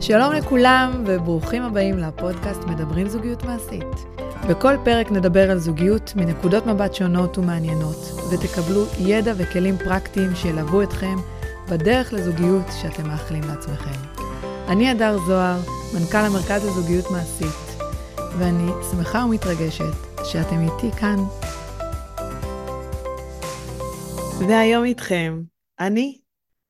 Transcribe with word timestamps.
שלום 0.00 0.32
לכולם 0.32 1.04
וברוכים 1.06 1.62
הבאים 1.62 1.98
לפודקאסט 1.98 2.60
מדברים 2.64 3.08
זוגיות 3.08 3.42
מעשית. 3.42 4.06
בכל 4.48 4.74
פרק 4.84 5.10
נדבר 5.10 5.50
על 5.50 5.58
זוגיות 5.58 6.12
מנקודות 6.16 6.66
מבט 6.66 6.94
שונות 6.94 7.38
ומעניינות, 7.38 7.96
ותקבלו 8.32 8.84
ידע 8.98 9.32
וכלים 9.36 9.78
פרקטיים 9.78 10.34
שילוו 10.34 10.82
אתכם 10.82 11.16
בדרך 11.70 12.12
לזוגיות 12.12 12.66
שאתם 12.82 13.08
מאחלים 13.08 13.42
לעצמכם. 13.44 14.20
אני 14.68 14.90
הדר 14.90 15.18
זוהר, 15.18 15.58
מנכ"ל 15.94 16.18
המרכז 16.18 16.64
לזוגיות 16.64 17.10
מעשית, 17.10 17.80
ואני 18.38 18.70
שמחה 18.90 19.24
ומתרגשת 19.24 20.24
שאתם 20.24 20.60
איתי 20.60 20.96
כאן. 20.96 21.16
והיום 24.48 24.84
איתכם, 24.84 25.42
אני, 25.80 26.18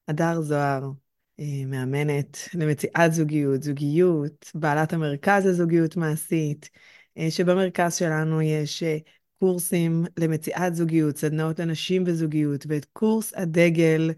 הדר 0.09 0.41
זוהר. 0.41 1.06
אה, 1.41 1.67
מאמנת 1.67 2.39
למציאת 2.55 3.13
זוגיות, 3.13 3.63
זוגיות, 3.63 4.51
בעלת 4.55 4.93
המרכז 4.93 5.47
לזוגיות 5.47 5.97
מעשית, 5.97 6.71
אה, 7.19 7.31
שבמרכז 7.31 7.95
שלנו 7.95 8.43
יש 8.43 8.83
אה, 8.83 8.99
קורסים 9.39 10.05
למציאת 10.19 10.75
זוגיות, 10.75 11.17
סדנאות 11.17 11.59
לנשים 11.59 12.05
בזוגיות, 12.05 12.65
ואת 12.69 12.85
קורס 12.93 13.33
הדגל, 13.37 14.11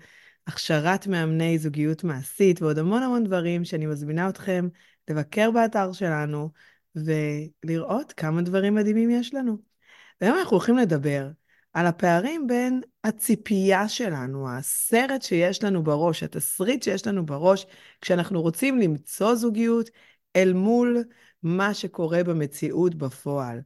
הכשרת 0.46 1.06
מאמני 1.06 1.58
זוגיות 1.58 2.04
מעשית, 2.04 2.62
ועוד 2.62 2.78
המון 2.78 3.02
המון 3.02 3.24
דברים 3.24 3.64
שאני 3.64 3.86
מזמינה 3.86 4.28
אתכם 4.28 4.68
לבקר 5.10 5.50
באתר 5.50 5.92
שלנו 5.92 6.50
ולראות 6.96 8.12
כמה 8.12 8.42
דברים 8.42 8.74
מדהימים 8.74 9.10
יש 9.10 9.34
לנו. 9.34 9.58
והיום 10.20 10.38
אנחנו 10.38 10.56
הולכים 10.56 10.76
לדבר 10.76 11.30
על 11.72 11.86
הפערים 11.86 12.46
בין 12.46 12.80
הציפייה 13.04 13.88
שלנו, 13.88 14.48
הסרט 14.50 15.22
שיש 15.22 15.64
לנו 15.64 15.82
בראש, 15.82 16.22
התסריט 16.22 16.82
שיש 16.82 17.06
לנו 17.06 17.26
בראש, 17.26 17.66
כשאנחנו 18.00 18.42
רוצים 18.42 18.78
למצוא 18.78 19.34
זוגיות, 19.34 19.90
אל 20.36 20.52
מול 20.52 21.04
מה 21.42 21.74
שקורה 21.74 22.24
במציאות 22.24 22.94
בפועל. 22.94 23.60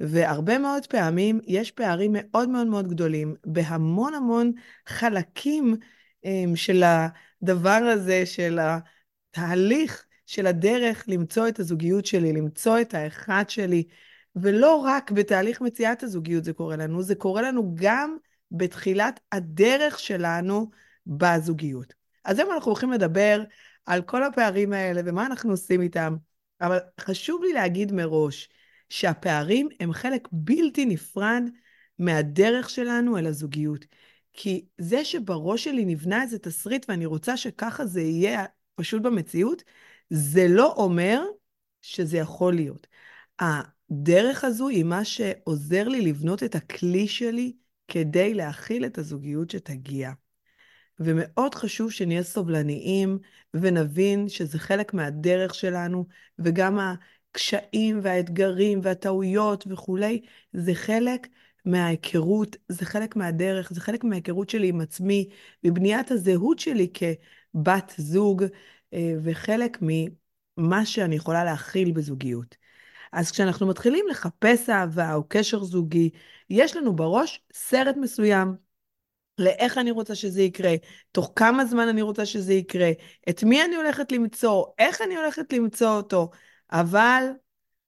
והרבה 0.00 0.58
מאוד 0.58 0.86
פעמים 0.86 1.40
יש 1.46 1.70
פערים 1.70 2.10
מאוד 2.14 2.48
מאוד 2.48 2.66
מאוד 2.66 2.88
גדולים 2.88 3.34
בהמון 3.46 4.14
המון 4.14 4.52
חלקים 4.86 5.76
um, 6.26 6.28
של 6.54 6.82
הדבר 6.82 7.70
הזה, 7.70 8.26
של 8.26 8.58
התהליך, 8.58 10.06
של 10.26 10.46
הדרך 10.46 11.04
למצוא 11.08 11.48
את 11.48 11.60
הזוגיות 11.60 12.06
שלי, 12.06 12.32
למצוא 12.32 12.80
את 12.80 12.94
האחד 12.94 13.44
שלי, 13.48 13.84
ולא 14.36 14.76
רק 14.76 15.10
בתהליך 15.10 15.60
מציאת 15.60 16.02
הזוגיות 16.02 16.44
זה 16.44 16.52
קורה 16.52 16.76
לנו, 16.76 17.02
זה 17.02 17.14
קורה 17.14 17.42
לנו 17.42 17.74
גם 17.74 18.16
בתחילת 18.50 19.20
הדרך 19.32 19.98
שלנו 19.98 20.70
בזוגיות. 21.06 21.94
אז 22.24 22.38
היום 22.38 22.52
אנחנו 22.52 22.70
הולכים 22.70 22.92
לדבר 22.92 23.42
על 23.86 24.02
כל 24.02 24.24
הפערים 24.24 24.72
האלה 24.72 25.00
ומה 25.04 25.26
אנחנו 25.26 25.50
עושים 25.50 25.80
איתם, 25.80 26.16
אבל 26.60 26.78
חשוב 27.00 27.42
לי 27.44 27.52
להגיד 27.52 27.92
מראש 27.92 28.48
שהפערים 28.88 29.68
הם 29.80 29.92
חלק 29.92 30.28
בלתי 30.32 30.86
נפרד 30.86 31.42
מהדרך 31.98 32.70
שלנו 32.70 33.18
אל 33.18 33.26
הזוגיות. 33.26 33.84
כי 34.32 34.66
זה 34.78 35.04
שבראש 35.04 35.64
שלי 35.64 35.84
נבנה 35.84 36.22
איזה 36.22 36.38
תסריט 36.38 36.86
ואני 36.88 37.06
רוצה 37.06 37.36
שככה 37.36 37.86
זה 37.86 38.00
יהיה 38.00 38.44
פשוט 38.74 39.02
במציאות, 39.02 39.62
זה 40.10 40.46
לא 40.48 40.72
אומר 40.72 41.24
שזה 41.82 42.16
יכול 42.18 42.54
להיות. 42.54 42.86
הדרך 43.92 44.44
הזו 44.44 44.68
היא 44.68 44.84
מה 44.84 45.04
שעוזר 45.04 45.88
לי 45.88 46.00
לבנות 46.00 46.42
את 46.42 46.54
הכלי 46.54 47.08
שלי 47.08 47.52
כדי 47.88 48.34
להכיל 48.34 48.86
את 48.86 48.98
הזוגיות 48.98 49.50
שתגיע. 49.50 50.12
ומאוד 51.00 51.54
חשוב 51.54 51.90
שנהיה 51.90 52.22
סובלניים 52.22 53.18
ונבין 53.54 54.28
שזה 54.28 54.58
חלק 54.58 54.94
מהדרך 54.94 55.54
שלנו, 55.54 56.06
וגם 56.38 56.78
הקשיים 56.78 58.00
והאתגרים 58.02 58.80
והטעויות 58.82 59.64
וכולי, 59.68 60.20
זה 60.52 60.74
חלק 60.74 61.28
מההיכרות, 61.64 62.56
זה 62.68 62.86
חלק 62.86 63.16
מהדרך, 63.16 63.72
זה 63.72 63.80
חלק 63.80 64.04
מההיכרות 64.04 64.50
שלי 64.50 64.68
עם 64.68 64.80
עצמי, 64.80 65.28
מבניית 65.64 66.10
הזהות 66.10 66.58
שלי 66.58 66.88
כבת 66.94 67.94
זוג, 67.96 68.44
אה, 68.94 69.14
וחלק 69.22 69.78
ממה 69.80 70.86
שאני 70.86 71.14
יכולה 71.14 71.44
להכיל 71.44 71.92
בזוגיות. 71.92 72.61
אז 73.12 73.30
כשאנחנו 73.30 73.66
מתחילים 73.66 74.06
לחפש 74.10 74.70
אהבה 74.70 75.14
או 75.14 75.22
קשר 75.28 75.62
זוגי, 75.64 76.10
יש 76.50 76.76
לנו 76.76 76.96
בראש 76.96 77.42
סרט 77.52 77.96
מסוים. 77.96 78.54
לאיך 79.38 79.78
אני 79.78 79.90
רוצה 79.90 80.14
שזה 80.14 80.42
יקרה, 80.42 80.74
תוך 81.12 81.32
כמה 81.36 81.64
זמן 81.64 81.88
אני 81.88 82.02
רוצה 82.02 82.26
שזה 82.26 82.54
יקרה, 82.54 82.90
את 83.28 83.42
מי 83.42 83.64
אני 83.64 83.76
הולכת 83.76 84.12
למצוא, 84.12 84.64
איך 84.78 85.02
אני 85.02 85.16
הולכת 85.16 85.52
למצוא 85.52 85.90
אותו. 85.90 86.30
אבל 86.72 87.24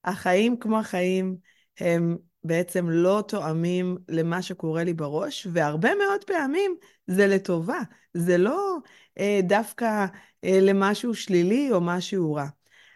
החיים 0.05 0.57
כמו 0.59 0.79
החיים, 0.79 1.37
הם 1.81 2.17
בעצם 2.45 2.91
לא 2.91 3.25
תואמים 3.29 3.97
למה 4.09 4.43
שקורה 4.43 4.85
לי 4.85 4.95
בראש, 4.95 5.47
והרבה 5.53 5.95
מאוד 5.95 6.25
פעמים 6.25 6.77
זה 7.07 7.27
לטובה, 7.27 7.79
זה 8.15 8.39
לא 8.39 8.77
אה, 9.19 9.41
דווקא 9.43 10.07
אה, 10.45 10.59
למשהו 10.63 11.15
שלילי 11.15 11.73
או 11.73 11.81
משהו 11.81 12.35
רע. 12.35 12.47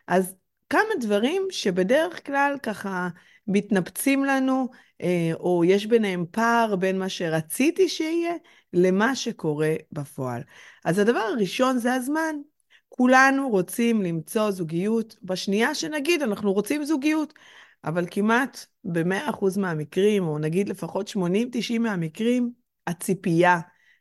אז 0.06 0.34
כמה 0.70 0.94
דברים 1.00 1.46
שבדרך 1.50 2.26
כלל 2.26 2.56
ככה 2.62 3.08
מתנפצים 3.46 4.24
לנו, 4.24 4.68
אה, 5.02 5.30
או 5.34 5.64
יש 5.64 5.86
ביניהם 5.86 6.24
פער 6.30 6.76
בין 6.76 6.98
מה 6.98 7.08
שרציתי 7.08 7.88
שיהיה 7.88 8.32
למה 8.72 9.16
שקורה 9.16 9.74
בפועל. 9.92 10.42
אז 10.84 10.98
הדבר 10.98 11.18
הראשון 11.18 11.78
זה 11.78 11.94
הזמן. 11.94 12.36
כולנו 12.88 13.48
רוצים 13.48 14.02
למצוא 14.02 14.50
זוגיות. 14.50 15.16
בשנייה 15.22 15.74
שנגיד, 15.74 16.22
אנחנו 16.22 16.52
רוצים 16.52 16.84
זוגיות, 16.84 17.34
אבל 17.84 18.06
כמעט 18.10 18.66
ב-100% 18.84 19.58
מהמקרים, 19.58 20.28
או 20.28 20.38
נגיד 20.38 20.68
לפחות 20.68 21.08
80-90 21.08 21.78
מהמקרים, 21.78 22.52
הציפייה 22.86 23.60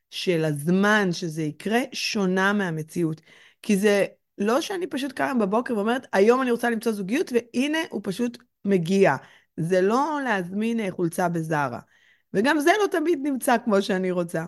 של 0.09 0.45
הזמן 0.45 1.11
שזה 1.11 1.43
יקרה 1.43 1.79
שונה 1.93 2.53
מהמציאות. 2.53 3.21
כי 3.61 3.77
זה 3.77 4.05
לא 4.37 4.61
שאני 4.61 4.87
פשוט 4.87 5.11
קמה 5.11 5.45
בבוקר 5.45 5.77
ואומרת, 5.77 6.07
היום 6.13 6.41
אני 6.41 6.51
רוצה 6.51 6.69
למצוא 6.69 6.91
זוגיות, 6.91 7.31
והנה 7.33 7.77
הוא 7.89 8.01
פשוט 8.03 8.37
מגיע. 8.65 9.15
זה 9.57 9.81
לא 9.81 10.19
להזמין 10.23 10.79
אה, 10.79 10.91
חולצה 10.91 11.29
בזארה. 11.29 11.79
וגם 12.33 12.59
זה 12.59 12.71
לא 12.81 12.87
תמיד 12.87 13.19
נמצא 13.23 13.55
כמו 13.65 13.81
שאני 13.81 14.11
רוצה. 14.11 14.45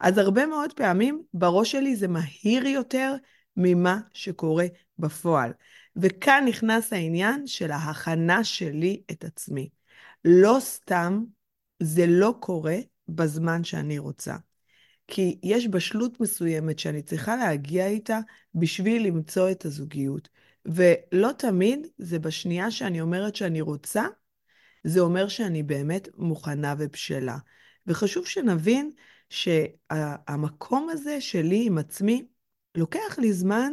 אז 0.00 0.18
הרבה 0.18 0.46
מאוד 0.46 0.72
פעמים 0.72 1.22
בראש 1.34 1.72
שלי 1.72 1.96
זה 1.96 2.08
מהיר 2.08 2.66
יותר 2.66 3.14
ממה 3.56 4.00
שקורה 4.12 4.66
בפועל. 4.98 5.52
וכאן 5.96 6.44
נכנס 6.48 6.92
העניין 6.92 7.46
של 7.46 7.70
ההכנה 7.70 8.44
שלי 8.44 9.02
את 9.10 9.24
עצמי. 9.24 9.68
לא 10.24 10.56
סתם 10.60 11.24
זה 11.82 12.06
לא 12.06 12.34
קורה 12.40 12.76
בזמן 13.08 13.64
שאני 13.64 13.98
רוצה. 13.98 14.36
כי 15.08 15.38
יש 15.42 15.68
בשלות 15.68 16.20
מסוימת 16.20 16.78
שאני 16.78 17.02
צריכה 17.02 17.36
להגיע 17.36 17.86
איתה 17.86 18.18
בשביל 18.54 19.06
למצוא 19.06 19.50
את 19.50 19.64
הזוגיות. 19.64 20.28
ולא 20.66 21.32
תמיד 21.38 21.86
זה 21.98 22.18
בשנייה 22.18 22.70
שאני 22.70 23.00
אומרת 23.00 23.36
שאני 23.36 23.60
רוצה, 23.60 24.06
זה 24.84 25.00
אומר 25.00 25.28
שאני 25.28 25.62
באמת 25.62 26.08
מוכנה 26.16 26.74
ובשלה. 26.78 27.36
וחשוב 27.86 28.26
שנבין 28.26 28.90
שהמקום 29.30 30.88
הזה 30.90 31.20
שלי 31.20 31.66
עם 31.66 31.78
עצמי, 31.78 32.26
לוקח 32.74 33.18
לי 33.18 33.32
זמן 33.32 33.72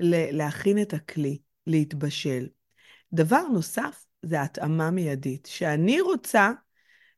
להכין 0.00 0.82
את 0.82 0.92
הכלי, 0.92 1.38
להתבשל. 1.66 2.48
דבר 3.12 3.42
נוסף 3.52 4.06
זה 4.22 4.42
התאמה 4.42 4.90
מיידית, 4.90 5.46
שאני 5.46 6.00
רוצה 6.00 6.52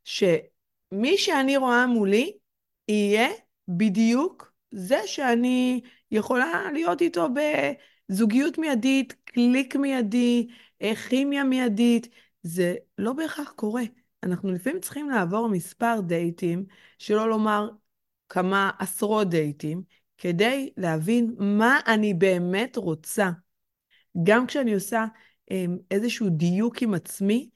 שמי 0.05 1.19
שאני 1.19 1.57
רואה 1.57 1.87
מולי 1.87 2.37
יהיה 2.89 3.29
בדיוק 3.69 4.53
זה 4.71 5.01
שאני 5.07 5.81
יכולה 6.11 6.73
להיות 6.73 7.03
איתו 7.03 7.29
בזוגיות 8.09 8.59
מיידית, 8.59 9.13
קליק 9.25 9.77
מיידי, 9.77 10.49
אה, 10.83 10.97
כימיה 10.97 11.45
מיידית. 11.45 12.09
זה 12.43 12.75
לא 12.99 13.13
בהכרח 13.13 13.53
קורה. 13.57 13.83
אנחנו 14.23 14.53
לפעמים 14.53 14.81
צריכים 14.81 15.11
לעבור 15.11 15.49
מספר 15.49 16.01
דייטים, 16.07 16.65
שלא 16.99 17.29
לומר 17.29 17.71
כמה 18.29 18.71
עשרות 18.79 19.31
דייטים, 19.31 19.83
כדי 20.19 20.71
להבין 20.77 21.35
מה 21.39 21.81
אני 21.87 22.15
באמת 22.15 22.77
רוצה. 22.77 23.31
גם 24.23 24.47
כשאני 24.47 24.75
עושה 24.75 25.05
אמ, 25.51 25.79
איזשהו 25.91 26.29
דיוק 26.31 26.83
עם 26.83 26.95
עצמי, 26.95 27.51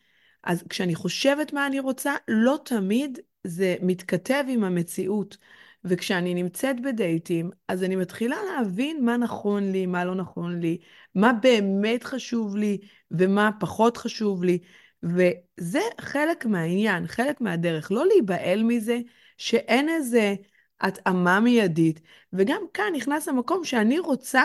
אז 0.44 0.62
כשאני 0.68 0.94
חושבת 0.94 1.52
מה 1.52 1.66
אני 1.66 1.80
רוצה, 1.80 2.14
לא 2.28 2.58
תמיד 2.64 3.18
זה 3.44 3.76
מתכתב 3.82 4.44
עם 4.48 4.64
המציאות. 4.64 5.36
וכשאני 5.84 6.34
נמצאת 6.34 6.80
בדייטים, 6.80 7.50
אז 7.68 7.84
אני 7.84 7.96
מתחילה 7.96 8.36
להבין 8.44 9.04
מה 9.04 9.16
נכון 9.16 9.72
לי, 9.72 9.86
מה 9.86 10.04
לא 10.04 10.14
נכון 10.14 10.60
לי, 10.60 10.78
מה 11.14 11.32
באמת 11.32 12.04
חשוב 12.04 12.56
לי 12.56 12.78
ומה 13.10 13.50
פחות 13.60 13.96
חשוב 13.96 14.44
לי. 14.44 14.58
וזה 15.02 15.80
חלק 16.00 16.46
מהעניין, 16.46 17.06
חלק 17.06 17.40
מהדרך. 17.40 17.92
לא 17.92 18.06
להיבהל 18.06 18.62
מזה 18.62 18.98
שאין 19.38 19.88
איזה 19.88 20.34
התאמה 20.80 21.40
מיידית. 21.40 22.00
וגם 22.32 22.62
כאן 22.74 22.92
נכנס 22.96 23.28
המקום 23.28 23.64
שאני 23.64 23.98
רוצה 23.98 24.42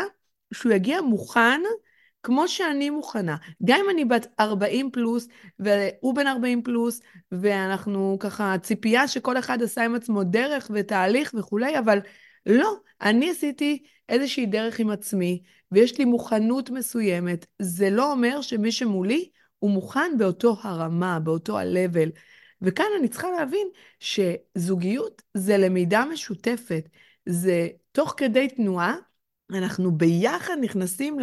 שהוא 0.53 0.71
יגיע 0.71 1.01
מוכן 1.01 1.61
כמו 2.25 2.47
שאני 2.47 2.89
מוכנה. 2.89 3.35
גם 3.65 3.79
אם 3.83 3.89
אני 3.89 4.05
בת 4.05 4.27
40 4.39 4.91
פלוס, 4.91 5.27
והוא 5.59 6.15
בן 6.15 6.27
40 6.27 6.63
פלוס, 6.63 7.01
ואנחנו 7.31 8.17
ככה, 8.19 8.55
ציפייה 8.61 9.07
שכל 9.07 9.37
אחד 9.37 9.61
עשה 9.61 9.85
עם 9.85 9.95
עצמו 9.95 10.23
דרך 10.23 10.71
ותהליך 10.73 11.33
וכולי, 11.37 11.79
אבל 11.79 11.99
לא, 12.45 12.75
אני 13.01 13.31
עשיתי 13.31 13.83
איזושהי 14.09 14.45
דרך 14.45 14.79
עם 14.79 14.89
עצמי, 14.89 15.41
ויש 15.71 15.99
לי 15.99 16.05
מוכנות 16.05 16.69
מסוימת. 16.69 17.45
זה 17.59 17.89
לא 17.89 18.11
אומר 18.11 18.41
שמי 18.41 18.71
שמולי 18.71 19.29
הוא 19.59 19.71
מוכן 19.71 20.11
באותו 20.17 20.57
הרמה, 20.61 21.19
באותו 21.19 21.59
ה-level. 21.59 22.09
וכאן 22.61 22.85
אני 22.99 23.07
צריכה 23.07 23.31
להבין 23.31 23.67
שזוגיות 23.99 25.21
זה 25.33 25.57
למידה 25.57 26.05
משותפת. 26.13 26.89
זה 27.25 27.67
תוך 27.91 28.13
כדי 28.17 28.47
תנועה, 28.47 28.95
אנחנו 29.53 29.91
ביחד 29.91 30.55
נכנסים 30.61 31.17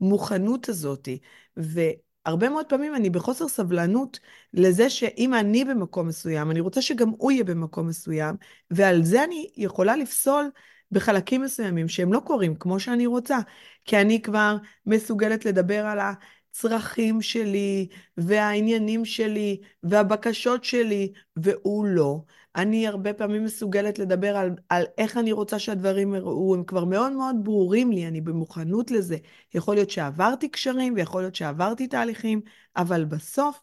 למוכנות 0.00 0.68
הזאת. 0.68 1.08
והרבה 1.56 2.48
מאוד 2.48 2.66
פעמים 2.66 2.94
אני 2.94 3.10
בחוסר 3.10 3.48
סבלנות 3.48 4.18
לזה 4.54 4.90
שאם 4.90 5.34
אני 5.34 5.64
במקום 5.64 6.08
מסוים, 6.08 6.50
אני 6.50 6.60
רוצה 6.60 6.82
שגם 6.82 7.08
הוא 7.08 7.30
יהיה 7.32 7.44
במקום 7.44 7.88
מסוים, 7.88 8.36
ועל 8.70 9.04
זה 9.04 9.24
אני 9.24 9.50
יכולה 9.56 9.96
לפסול 9.96 10.50
בחלקים 10.92 11.42
מסוימים 11.42 11.88
שהם 11.88 12.12
לא 12.12 12.20
קורים 12.20 12.54
כמו 12.54 12.80
שאני 12.80 13.06
רוצה, 13.06 13.38
כי 13.84 14.00
אני 14.00 14.22
כבר 14.22 14.56
מסוגלת 14.86 15.44
לדבר 15.44 15.86
על 15.86 15.98
הצרכים 16.00 17.22
שלי, 17.22 17.88
והעניינים 18.16 19.04
שלי, 19.04 19.60
והבקשות 19.82 20.64
שלי, 20.64 21.12
והוא 21.36 21.86
לא. 21.86 22.22
אני 22.56 22.86
הרבה 22.86 23.12
פעמים 23.12 23.44
מסוגלת 23.44 23.98
לדבר 23.98 24.36
על, 24.36 24.50
על 24.68 24.84
איך 24.98 25.16
אני 25.16 25.32
רוצה 25.32 25.58
שהדברים 25.58 26.14
יראו, 26.14 26.54
הם 26.54 26.64
כבר 26.64 26.84
מאוד 26.84 27.12
מאוד 27.12 27.36
ברורים 27.42 27.92
לי, 27.92 28.08
אני 28.08 28.20
במוכנות 28.20 28.90
לזה. 28.90 29.16
יכול 29.54 29.74
להיות 29.74 29.90
שעברתי 29.90 30.48
קשרים 30.48 30.94
ויכול 30.94 31.22
להיות 31.22 31.34
שעברתי 31.34 31.86
תהליכים, 31.86 32.40
אבל 32.76 33.04
בסוף 33.04 33.60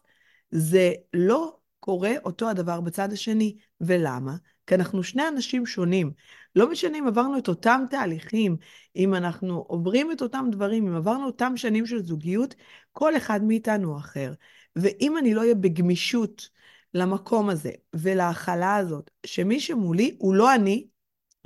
זה 0.50 0.92
לא 1.14 1.56
קורה 1.80 2.12
אותו 2.24 2.48
הדבר 2.48 2.80
בצד 2.80 3.12
השני. 3.12 3.56
ולמה? 3.80 4.36
כי 4.66 4.74
אנחנו 4.74 5.02
שני 5.02 5.28
אנשים 5.28 5.66
שונים. 5.66 6.12
לא 6.56 6.70
משנה 6.70 6.98
אם 6.98 7.06
עברנו 7.06 7.38
את 7.38 7.48
אותם 7.48 7.84
תהליכים, 7.90 8.56
אם 8.96 9.14
אנחנו 9.14 9.64
עוברים 9.68 10.12
את 10.12 10.22
אותם 10.22 10.46
דברים, 10.52 10.86
אם 10.88 10.94
עברנו 10.94 11.26
אותם 11.26 11.56
שנים 11.56 11.86
של 11.86 12.02
זוגיות, 12.02 12.54
כל 12.92 13.16
אחד 13.16 13.44
מאיתנו 13.44 13.98
אחר. 13.98 14.32
ואם 14.76 15.18
אני 15.18 15.34
לא 15.34 15.40
אהיה 15.40 15.54
בגמישות 15.54 16.48
למקום 16.94 17.50
הזה 17.50 17.70
ולהכלה 17.94 18.76
הזאת, 18.76 19.10
שמי 19.26 19.60
שמולי 19.60 20.16
הוא 20.18 20.34
לא 20.34 20.54
אני, 20.54 20.86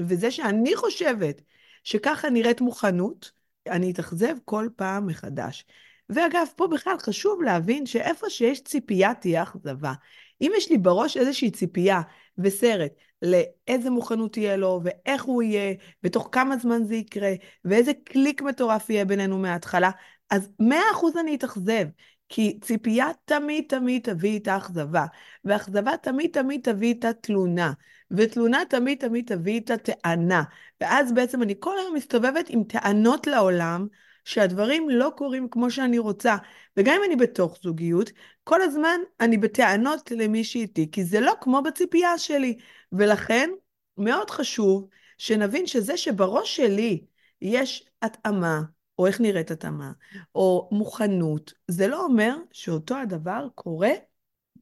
וזה 0.01 0.31
שאני 0.31 0.77
חושבת 0.77 1.43
שככה 1.85 2.31
נראית 2.31 2.61
מוכנות, 2.61 3.33
אני 3.67 3.91
אתאכזב 3.91 4.37
כל 4.45 4.69
פעם 4.77 5.07
מחדש. 5.07 5.65
ואגב, 6.09 6.47
פה 6.57 6.67
בכלל 6.67 6.99
חשוב 6.99 7.43
להבין 7.43 7.87
שאיפה 7.87 8.31
שיש 8.31 8.61
ציפייה 8.65 9.15
תהיה 9.15 9.43
אכזבה. 9.43 9.93
אם 10.41 10.53
יש 10.57 10.71
לי 10.71 10.79
בראש 10.79 11.17
איזושהי 11.17 11.51
ציפייה 11.51 12.01
וסרט 12.39 12.93
לאיזה 13.23 13.91
מוכנות 13.91 14.33
תהיה 14.33 14.57
לו, 14.57 14.81
ואיך 14.85 15.23
הוא 15.23 15.43
יהיה, 15.43 15.75
ותוך 16.03 16.29
כמה 16.33 16.57
זמן 16.57 16.85
זה 16.85 16.95
יקרה, 16.95 17.33
ואיזה 17.65 17.93
קליק 18.05 18.43
מטורף 18.43 18.91
יהיה 18.91 19.05
בינינו 19.05 19.39
מההתחלה, 19.39 19.91
אז 20.31 20.51
מאה 20.59 20.83
אחוז 20.93 21.17
אני 21.17 21.35
אתאכזב. 21.35 21.85
כי 22.33 22.59
ציפייה 22.61 23.07
תמיד 23.25 23.65
תמיד 23.69 24.03
תביא 24.03 24.31
איתה 24.31 24.57
אכזבה, 24.57 25.07
ואכזבה 25.45 25.97
תמיד 25.97 26.31
תמיד 26.33 26.61
תביא 26.63 26.89
איתה 26.89 27.13
תלונה, 27.13 27.73
ותלונה 28.11 28.63
תמיד 28.69 28.99
תמיד 28.99 29.27
תביא 29.27 29.53
איתה 29.53 29.77
טענה. 29.77 30.43
ואז 30.81 31.13
בעצם 31.13 31.43
אני 31.43 31.55
כל 31.61 31.79
היום 31.79 31.95
מסתובבת 31.95 32.47
עם 32.49 32.65
טענות 32.65 33.27
לעולם, 33.27 33.87
שהדברים 34.25 34.91
לא 34.91 35.13
קורים 35.17 35.49
כמו 35.49 35.71
שאני 35.71 35.99
רוצה. 35.99 36.37
וגם 36.77 36.95
אם 36.99 37.05
אני 37.07 37.17
בתוך 37.17 37.59
זוגיות, 37.63 38.11
כל 38.45 38.63
הזמן 38.63 39.01
אני 39.21 39.39
בטענות 39.39 40.11
למי 40.11 40.45
שאיתי, 40.45 40.91
כי 40.91 41.05
זה 41.05 41.21
לא 41.21 41.33
כמו 41.41 41.63
בציפייה 41.63 42.19
שלי. 42.19 42.59
ולכן, 42.93 43.51
מאוד 43.99 44.31
חשוב 44.31 44.89
שנבין 45.19 45.67
שזה 45.67 45.97
שבראש 45.97 46.57
שלי 46.57 47.05
יש 47.41 47.87
התאמה, 48.03 48.61
או 48.99 49.07
איך 49.07 49.21
נראית 49.21 49.51
התאמה, 49.51 49.93
או 50.35 50.69
מוכנות, 50.73 51.53
זה 51.69 51.89
לא 51.89 52.05
אומר 52.05 52.37
שאותו 52.53 52.97
הדבר 52.97 53.49
קורה 53.55 53.91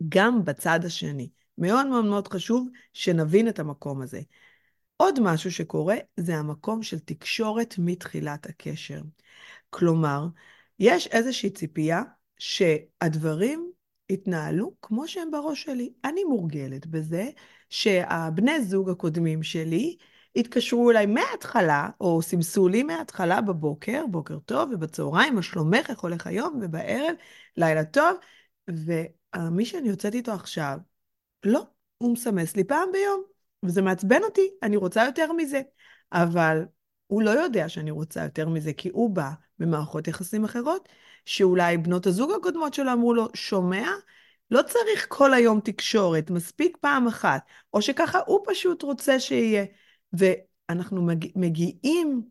גם 0.08 0.44
בצד 0.44 0.80
השני. 0.84 1.30
מאוד 1.58 1.86
מאוד 1.86 2.04
מאוד 2.04 2.28
חשוב 2.28 2.68
שנבין 2.92 3.48
את 3.48 3.58
המקום 3.58 4.02
הזה. 4.02 4.20
עוד 4.96 5.20
משהו 5.20 5.52
שקורה 5.52 5.96
זה 6.16 6.36
המקום 6.36 6.82
של 6.82 6.98
תקשורת 6.98 7.74
מתחילת 7.78 8.46
הקשר. 8.46 9.00
כלומר, 9.70 10.26
יש 10.78 11.06
איזושהי 11.06 11.50
ציפייה 11.50 12.02
שהדברים 12.38 13.70
יתנהלו 14.10 14.74
כמו 14.82 15.08
שהם 15.08 15.30
בראש 15.30 15.62
שלי. 15.62 15.92
אני 16.04 16.24
מורגלת 16.24 16.86
בזה 16.86 17.28
שהבני 17.70 18.64
זוג 18.64 18.90
הקודמים 18.90 19.42
שלי 19.42 19.96
התקשרו 20.36 20.90
אליי 20.90 21.06
מההתחלה, 21.06 21.88
או 22.00 22.22
סימסו 22.22 22.68
לי 22.68 22.82
מההתחלה 22.82 23.40
בבוקר, 23.40 24.04
בוקר 24.10 24.38
טוב, 24.38 24.70
ובצהריים, 24.72 25.34
מה 25.34 25.42
שלומך, 25.42 25.90
איך 25.90 26.00
הולך 26.00 26.26
היום, 26.26 26.60
ובערב, 26.62 27.14
לילה 27.56 27.84
טוב, 27.84 28.16
ומי 28.68 29.64
שאני 29.64 29.88
יוצאת 29.88 30.14
איתו 30.14 30.32
עכשיו, 30.32 30.78
לא, 31.44 31.62
הוא 31.98 32.12
מסמס 32.12 32.56
לי 32.56 32.64
פעם 32.64 32.88
ביום, 32.92 33.22
וזה 33.62 33.82
מעצבן 33.82 34.22
אותי, 34.22 34.50
אני 34.62 34.76
רוצה 34.76 35.04
יותר 35.04 35.32
מזה. 35.32 35.60
אבל 36.12 36.64
הוא 37.06 37.22
לא 37.22 37.30
יודע 37.30 37.68
שאני 37.68 37.90
רוצה 37.90 38.22
יותר 38.22 38.48
מזה, 38.48 38.72
כי 38.72 38.88
הוא 38.88 39.10
בא 39.10 39.30
במערכות 39.58 40.08
יחסים 40.08 40.44
אחרות, 40.44 40.88
שאולי 41.24 41.78
בנות 41.78 42.06
הזוג 42.06 42.32
הקודמות 42.32 42.74
שלו 42.74 42.92
אמרו 42.92 43.14
לו, 43.14 43.28
שומע? 43.34 43.88
לא 44.50 44.62
צריך 44.62 45.06
כל 45.08 45.34
היום 45.34 45.60
תקשורת, 45.60 46.30
מספיק 46.30 46.76
פעם 46.80 47.06
אחת. 47.06 47.42
או 47.74 47.82
שככה 47.82 48.20
הוא 48.26 48.40
פשוט 48.46 48.82
רוצה 48.82 49.20
שיהיה. 49.20 49.64
ואנחנו 50.12 51.02
מגיע, 51.02 51.30
מגיעים 51.36 52.22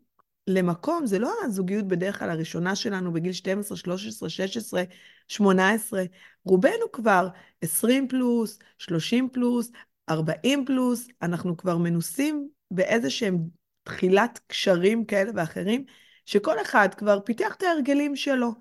למקום, 0.48 1.06
זה 1.06 1.20
לא 1.20 1.34
הזוגיות 1.44 1.88
בדרך 1.88 2.20
כלל 2.20 2.30
הראשונה 2.30 2.76
שלנו 2.76 3.14
בגיל 3.14 3.34
12, 3.34 3.78
13, 3.78 4.30
16, 4.30 4.84
18, 5.28 6.04
רובנו 6.46 6.92
כבר 6.94 7.28
20 7.62 8.08
פלוס, 8.08 8.60
30 8.78 9.30
פלוס, 9.30 9.72
40 10.10 10.66
פלוס, 10.66 11.08
אנחנו 11.22 11.58
כבר 11.58 11.78
מנוסים 11.78 12.50
באיזה 12.72 13.10
שהם 13.10 13.38
תחילת 13.84 14.40
קשרים 14.48 15.06
כאלה 15.06 15.32
ואחרים, 15.36 15.86
שכל 16.26 16.62
אחד 16.62 16.90
כבר 16.98 17.20
פיתח 17.20 17.56
את 17.58 17.64
ההרגלים 17.64 18.16
שלו. 18.16 18.52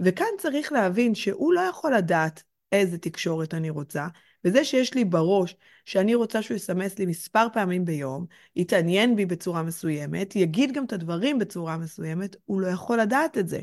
וכאן 0.00 0.26
צריך 0.38 0.72
להבין 0.72 1.14
שהוא 1.14 1.52
לא 1.52 1.60
יכול 1.60 1.94
לדעת 1.94 2.42
איזה 2.72 2.98
תקשורת 2.98 3.54
אני 3.54 3.70
רוצה, 3.70 4.06
וזה 4.44 4.64
שיש 4.64 4.94
לי 4.94 5.04
בראש 5.04 5.56
שאני 5.86 6.14
רוצה 6.14 6.42
שהוא 6.42 6.56
יסמס 6.56 6.98
לי 6.98 7.06
מספר 7.06 7.46
פעמים 7.52 7.84
ביום, 7.84 8.26
יתעניין 8.56 9.16
בי 9.16 9.26
בצורה 9.26 9.62
מסוימת, 9.62 10.36
יגיד 10.36 10.72
גם 10.72 10.84
את 10.84 10.92
הדברים 10.92 11.38
בצורה 11.38 11.76
מסוימת, 11.76 12.36
הוא 12.44 12.60
לא 12.60 12.66
יכול 12.66 13.00
לדעת 13.00 13.38
את 13.38 13.48
זה. 13.48 13.60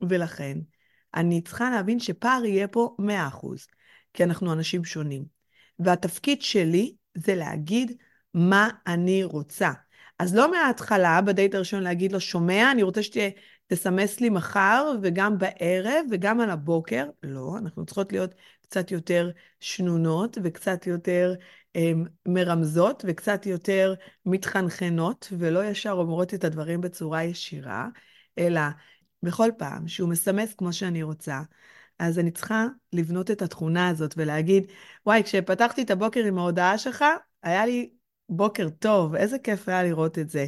ולכן, 0.00 0.58
אני 1.14 1.40
צריכה 1.40 1.70
להבין 1.70 2.00
שפער 2.00 2.44
יהיה 2.44 2.68
פה 2.68 2.96
100%, 2.98 3.66
כי 4.14 4.24
אנחנו 4.24 4.52
אנשים 4.52 4.84
שונים. 4.84 5.24
והתפקיד 5.78 6.42
שלי 6.42 6.94
זה 7.14 7.34
להגיד 7.34 7.92
מה 8.34 8.68
אני 8.86 9.24
רוצה. 9.24 9.70
אז 10.18 10.34
לא 10.34 10.50
מההתחלה, 10.50 11.20
בדייט 11.20 11.54
הראשון, 11.54 11.82
להגיד 11.82 12.12
לו, 12.12 12.20
שומע, 12.20 12.70
אני 12.72 12.82
רוצה 12.82 13.00
שתסמס 13.02 14.20
לי 14.20 14.30
מחר, 14.30 14.92
וגם 15.02 15.38
בערב, 15.38 16.06
וגם 16.10 16.40
על 16.40 16.50
הבוקר. 16.50 17.06
לא, 17.22 17.54
אנחנו 17.58 17.86
צריכות 17.86 18.12
להיות 18.12 18.34
קצת 18.74 18.90
יותר 18.90 19.30
שנונות, 19.60 20.38
וקצת 20.42 20.86
יותר 20.86 21.34
אה, 21.76 21.92
מרמזות, 22.28 23.04
וקצת 23.08 23.46
יותר 23.46 23.94
מתחנחנות, 24.26 25.32
ולא 25.38 25.64
ישר 25.64 25.92
אומרות 25.92 26.34
את 26.34 26.44
הדברים 26.44 26.80
בצורה 26.80 27.24
ישירה, 27.24 27.88
אלא 28.38 28.60
בכל 29.22 29.50
פעם 29.58 29.88
שהוא 29.88 30.08
מסמס 30.08 30.54
כמו 30.54 30.72
שאני 30.72 31.02
רוצה, 31.02 31.42
אז 31.98 32.18
אני 32.18 32.30
צריכה 32.30 32.66
לבנות 32.92 33.30
את 33.30 33.42
התכונה 33.42 33.88
הזאת 33.88 34.14
ולהגיד, 34.16 34.64
וואי, 35.06 35.22
כשפתחתי 35.22 35.82
את 35.82 35.90
הבוקר 35.90 36.24
עם 36.24 36.38
ההודעה 36.38 36.78
שלך, 36.78 37.04
היה 37.42 37.66
לי 37.66 37.90
בוקר 38.28 38.68
טוב, 38.78 39.14
איזה 39.14 39.38
כיף 39.38 39.68
היה 39.68 39.82
לראות 39.82 40.18
את 40.18 40.30
זה. 40.30 40.46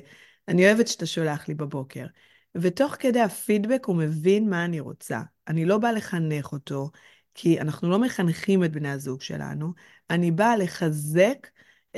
אני 0.48 0.66
אוהבת 0.66 0.88
שאתה 0.88 1.06
שולח 1.06 1.48
לי 1.48 1.54
בבוקר. 1.54 2.06
ותוך 2.54 2.96
כדי 2.98 3.20
הפידבק 3.20 3.84
הוא 3.84 3.96
מבין 3.96 4.50
מה 4.50 4.64
אני 4.64 4.80
רוצה. 4.80 5.20
אני 5.48 5.64
לא 5.64 5.78
באה 5.78 5.92
לחנך 5.92 6.52
אותו, 6.52 6.90
כי 7.36 7.60
אנחנו 7.60 7.90
לא 7.90 7.98
מחנכים 7.98 8.64
את 8.64 8.72
בני 8.72 8.90
הזוג 8.90 9.22
שלנו, 9.22 9.72
אני 10.10 10.30
באה 10.30 10.56
לחזק 10.56 11.48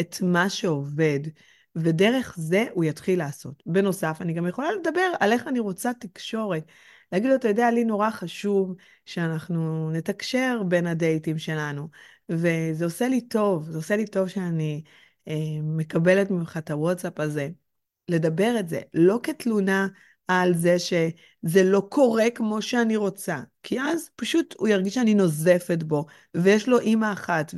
את 0.01 0.17
מה 0.23 0.51
שעובד, 0.51 1.21
ודרך 1.77 2.35
זה 2.39 2.65
הוא 2.73 2.85
יתחיל 2.85 3.19
לעשות. 3.19 3.63
בנוסף, 3.67 4.19
אני 4.21 4.33
גם 4.33 4.47
יכולה 4.47 4.73
לדבר 4.73 5.11
על 5.21 5.33
איך 5.33 5.49
אני 5.49 5.59
רוצה 5.59 5.93
תקשורת. 5.95 6.65
להגיד 7.13 7.31
לו, 7.31 7.37
אתה 7.37 7.49
יודע, 7.49 7.71
לי 7.71 7.85
נורא 7.85 8.11
חשוב 8.11 8.75
שאנחנו 9.07 9.91
נתקשר 9.91 10.63
בין 10.69 10.87
הדייטים 10.87 11.39
שלנו, 11.39 11.89
וזה 12.29 12.85
עושה 12.85 13.09
לי 13.09 13.21
טוב, 13.21 13.71
זה 13.71 13.79
עושה 13.79 13.97
לי 13.97 14.07
טוב 14.07 14.29
שאני 14.29 14.83
אה, 15.29 15.35
מקבלת 15.63 16.31
ממך 16.31 16.57
את 16.57 16.71
הוואטסאפ 16.71 17.21
הזה. 17.21 17.49
לדבר 18.09 18.57
את 18.61 18.69
זה, 18.69 18.81
לא 18.95 19.21
כתלונה 19.23 19.89
על 20.29 20.55
זה 20.55 20.79
שזה 20.79 21.65
לא 21.65 21.83
קורה 21.89 22.31
כמו 22.35 22.63
שאני 22.63 22.97
רוצה, 22.97 23.41
כי 23.63 23.81
אז 23.81 24.11
פשוט 24.17 24.55
הוא 24.59 24.69
ירגיש 24.69 24.95
שאני 24.95 25.15
נוזפת 25.15 25.83
בו, 25.83 26.07
ויש 26.35 26.69
לו 26.69 26.79
אימא 26.79 27.13
אחת 27.13 27.55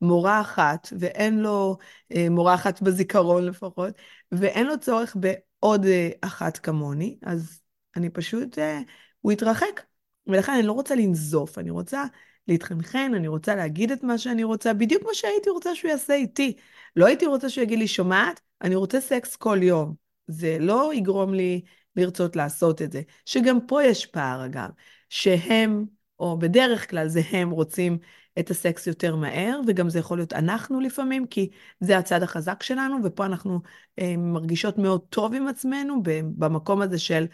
ומורה 0.00 0.40
אחת, 0.40 0.88
ואין 0.98 1.38
לו, 1.38 1.78
אה, 2.14 2.26
מורה 2.30 2.54
אחת 2.54 2.82
בזיכרון 2.82 3.44
לפחות, 3.44 3.94
ואין 4.32 4.66
לו 4.66 4.80
צורך 4.80 5.16
בעוד 5.20 5.86
אה, 5.86 6.10
אחת 6.20 6.56
כמוני, 6.56 7.18
אז 7.22 7.60
אני 7.96 8.10
פשוט, 8.10 8.58
אה, 8.58 8.80
הוא 9.20 9.32
יתרחק. 9.32 9.80
ולכן 10.26 10.52
אני 10.52 10.62
לא 10.62 10.72
רוצה 10.72 10.94
לנזוף, 10.94 11.58
אני 11.58 11.70
רוצה 11.70 12.04
להתחנחן, 12.48 13.12
אני 13.14 13.28
רוצה 13.28 13.54
להגיד 13.54 13.92
את 13.92 14.02
מה 14.02 14.18
שאני 14.18 14.44
רוצה, 14.44 14.74
בדיוק 14.74 15.02
כמו 15.02 15.14
שהייתי 15.14 15.50
רוצה 15.50 15.74
שהוא 15.74 15.90
יעשה 15.90 16.14
איתי. 16.14 16.56
לא 16.96 17.06
הייתי 17.06 17.26
רוצה 17.26 17.48
שהוא 17.48 17.62
יגיד 17.62 17.78
לי, 17.78 17.88
שומעת? 17.88 18.40
אני 18.62 18.74
רוצה 18.74 19.00
סקס 19.00 19.36
כל 19.36 19.58
יום. 19.62 19.94
זה 20.26 20.56
לא 20.60 20.94
יגרום 20.94 21.34
לי 21.34 21.62
לרצות 21.96 22.36
לעשות 22.36 22.82
את 22.82 22.92
זה. 22.92 23.02
שגם 23.26 23.58
פה 23.66 23.84
יש 23.84 24.06
פער, 24.06 24.46
אגב, 24.46 24.68
שהם, 25.08 25.84
או 26.18 26.38
בדרך 26.38 26.90
כלל 26.90 27.08
זה 27.08 27.20
הם 27.30 27.50
רוצים 27.50 27.98
את 28.38 28.50
הסקס 28.50 28.86
יותר 28.86 29.16
מהר, 29.16 29.60
וגם 29.66 29.90
זה 29.90 29.98
יכול 29.98 30.18
להיות 30.18 30.32
אנחנו 30.32 30.80
לפעמים, 30.80 31.26
כי 31.26 31.50
זה 31.80 31.98
הצד 31.98 32.22
החזק 32.22 32.62
שלנו, 32.62 32.96
ופה 33.04 33.26
אנחנו 33.26 33.60
אה, 33.98 34.16
מרגישות 34.16 34.78
מאוד 34.78 35.00
טוב 35.08 35.34
עם 35.34 35.48
עצמנו, 35.48 36.02
במקום 36.38 36.82
הזה 36.82 36.98
של 36.98 37.26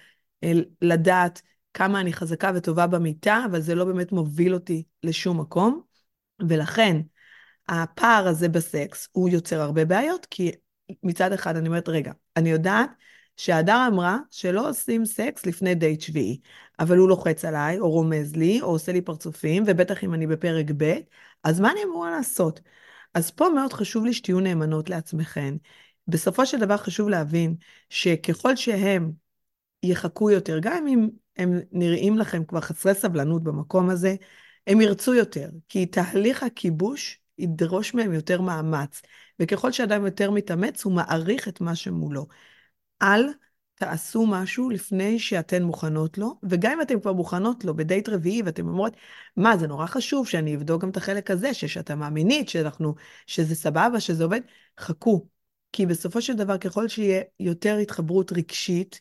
אה, 0.45 0.53
לדעת 0.83 1.43
כמה 1.75 2.01
אני 2.01 2.13
חזקה 2.13 2.51
וטובה 2.55 2.87
במיטה, 2.87 3.43
אבל 3.51 3.61
זה 3.61 3.75
לא 3.75 3.85
באמת 3.85 4.13
מוביל 4.13 4.55
אותי 4.55 4.83
לשום 5.03 5.41
מקום. 5.41 5.81
ולכן, 6.49 7.01
הפער 7.69 8.29
הזה 8.29 8.49
בסקס, 8.49 9.09
הוא 9.13 9.29
יוצר 9.29 9.61
הרבה 9.61 9.85
בעיות, 9.85 10.27
כי 10.31 10.53
מצד 11.03 11.33
אחד 11.33 11.57
אני 11.57 11.69
אומרת, 11.69 11.89
רגע, 11.89 12.13
אני 12.37 12.51
יודעת 12.51 12.91
שהדר 13.37 13.85
אמרה 13.89 14.19
שלא 14.31 14.69
עושים 14.71 15.05
סקס 15.05 15.47
לפני 15.47 15.75
דייט 15.75 16.01
שביעי, 16.01 16.41
אבל 16.81 16.97
הוא 16.97 17.09
לוחץ 17.09 17.45
עליי, 17.45 17.79
או 17.79 17.91
רומז 17.91 18.37
לי, 18.37 18.61
או 18.63 18.67
עושה 18.67 18.93
לי 18.93 19.01
פרצופים, 19.01 19.63
ובטח 19.67 20.05
אם 20.05 20.15
אני 20.15 20.27
בפרק 20.27 20.67
ב', 20.77 20.95
אז 21.45 21.61
מה 21.61 21.73
אני 21.73 21.81
אמורה 21.85 22.11
לעשות? 22.11 22.61
אז 23.15 23.31
פה 23.31 23.49
מאוד 23.55 23.73
חשוב 23.73 24.05
לי 24.05 24.13
שתהיו 24.13 24.41
נאמנות 24.41 24.91
לעצמכם. 24.91 25.57
בסופו 26.09 26.47
של 26.47 26.59
דבר 26.59 26.77
חשוב 26.77 27.09
להבין 27.09 27.55
שככל 27.91 28.57
שהם 28.57 29.13
יחכו 29.83 30.31
יותר, 30.31 30.59
גם 30.63 30.87
אם 30.87 31.09
הם 31.37 31.61
נראים 31.73 32.19
לכם 32.19 32.45
כבר 32.45 32.61
חסרי 32.61 32.95
סבלנות 32.95 33.43
במקום 33.43 33.91
הזה, 33.91 34.15
הם 34.67 34.81
ירצו 34.81 35.15
יותר, 35.15 35.49
כי 35.69 35.87
תהליך 35.87 36.43
הכיבוש 36.43 37.21
ידרוש 37.39 37.95
מהם 37.95 38.13
יותר 38.13 38.41
מאמץ, 38.41 39.03
וככל 39.41 39.73
שאדם 39.73 40.05
יותר 40.05 40.31
מתאמץ, 40.31 40.85
הוא 40.85 40.93
מעריך 40.93 41.49
את 41.49 41.61
מה 41.61 41.75
שמולו. 41.75 42.27
אל 43.03 43.23
תעשו 43.75 44.27
משהו 44.27 44.71
לפני 44.71 45.19
שאתן 45.19 45.63
מוכנות 45.63 46.19
לו, 46.19 46.39
וגם 46.43 46.73
אם 46.73 46.83
אתן 46.83 47.01
כבר 47.01 47.13
מוכנות 47.13 47.65
לו 47.65 47.77
בדייט 47.77 48.09
רביעי 48.09 48.43
ואתן 48.43 48.63
אומרות, 48.63 48.97
מה, 49.37 49.57
זה 49.57 49.67
נורא 49.67 49.87
חשוב 49.87 50.29
שאני 50.29 50.57
אבדוק 50.57 50.83
גם 50.83 50.91
את 50.91 50.97
החלק 50.97 51.31
הזה, 51.31 51.55
שאתה 51.55 51.95
מאמינית, 51.95 52.49
שאנחנו, 52.49 52.95
שזה 53.27 53.55
סבבה, 53.55 54.01
שזה 54.01 54.25
עובד, 54.25 54.41
חכו. 54.81 55.27
כי 55.73 55.87
בסופו 55.87 56.23
של 56.23 56.33
דבר, 56.33 56.59
ככל 56.59 56.89
שיהיה 56.89 57.23
יותר 57.41 57.77
התחברות 57.77 58.33
רגשית, 58.33 59.01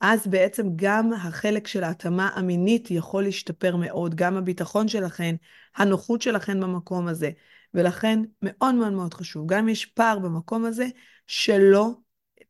אז 0.00 0.26
בעצם 0.26 0.66
גם 0.76 1.12
החלק 1.12 1.66
של 1.66 1.84
ההתאמה 1.84 2.30
המינית 2.34 2.90
יכול 2.90 3.22
להשתפר 3.22 3.76
מאוד, 3.76 4.14
גם 4.14 4.36
הביטחון 4.36 4.88
שלכן, 4.88 5.34
הנוחות 5.76 6.22
שלכן 6.22 6.60
במקום 6.60 7.08
הזה. 7.08 7.30
ולכן 7.74 8.20
מאוד 8.42 8.74
מאוד 8.74 8.92
מאוד 8.92 9.14
חשוב, 9.14 9.46
גם 9.46 9.58
אם 9.58 9.68
יש 9.68 9.86
פער 9.86 10.18
במקום 10.18 10.64
הזה, 10.64 10.86
שלא 11.26 11.90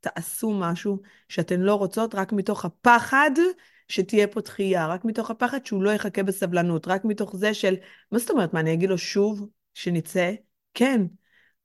תעשו 0.05 0.55
משהו 0.55 1.01
שאתן 1.29 1.61
לא 1.61 1.75
רוצות 1.75 2.15
רק 2.15 2.33
מתוך 2.33 2.65
הפחד 2.65 3.31
שתהיה 3.89 4.27
פה 4.27 4.41
דחייה, 4.41 4.87
רק 4.87 5.05
מתוך 5.05 5.31
הפחד 5.31 5.67
שהוא 5.67 5.83
לא 5.83 5.91
יחכה 5.91 6.23
בסבלנות, 6.23 6.89
רק 6.89 7.05
מתוך 7.05 7.37
זה 7.37 7.55
של, 7.55 7.75
מה 8.13 8.19
זאת 8.19 8.31
אומרת, 8.31 8.55
מה, 8.55 8.61
אני 8.61 8.73
אגיד 8.73 8.89
לו 8.89 8.99
שוב 8.99 9.49
שנצא? 9.75 10.33
כן, 10.75 11.03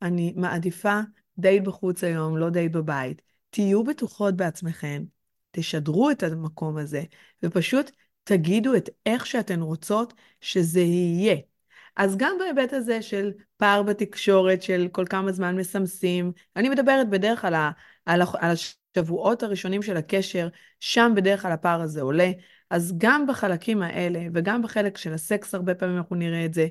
אני 0.01 0.33
מעדיפה 0.35 0.99
דייט 1.37 1.63
בחוץ 1.63 2.03
היום, 2.03 2.37
לא 2.37 2.49
דייט 2.49 2.71
בבית. 2.71 3.21
תהיו 3.49 3.83
בטוחות 3.83 4.35
בעצמכן, 4.35 5.03
תשדרו 5.51 6.11
את 6.11 6.23
המקום 6.23 6.77
הזה, 6.77 7.03
ופשוט 7.43 7.91
תגידו 8.23 8.75
את 8.75 8.89
איך 9.05 9.25
שאתן 9.25 9.61
רוצות 9.61 10.13
שזה 10.41 10.79
יהיה. 10.79 11.35
אז 11.95 12.17
גם 12.17 12.35
בהיבט 12.39 12.73
הזה 12.73 13.01
של 13.01 13.31
פער 13.57 13.83
בתקשורת, 13.83 14.61
של 14.61 14.87
כל 14.91 15.05
כמה 15.09 15.31
זמן 15.31 15.55
מסמסים, 15.55 16.31
אני 16.55 16.69
מדברת 16.69 17.09
בדרך 17.09 17.41
כלל 17.41 17.69
על, 18.09 18.21
השבועות 18.95 19.43
הראשונים 19.43 19.81
של 19.81 19.97
הקשר, 19.97 20.47
שם 20.79 21.11
בדרך 21.15 21.41
כלל 21.41 21.51
הפער 21.51 21.81
הזה 21.81 22.01
עולה. 22.01 22.31
אז 22.69 22.93
גם 22.97 23.27
בחלקים 23.27 23.81
האלה, 23.81 24.19
וגם 24.33 24.61
בחלק 24.61 24.97
של 24.97 25.13
הסקס, 25.13 25.55
הרבה 25.55 25.75
פעמים 25.75 25.97
אנחנו 25.97 26.15
נראה 26.15 26.45
את 26.45 26.53
זה, 26.53 26.67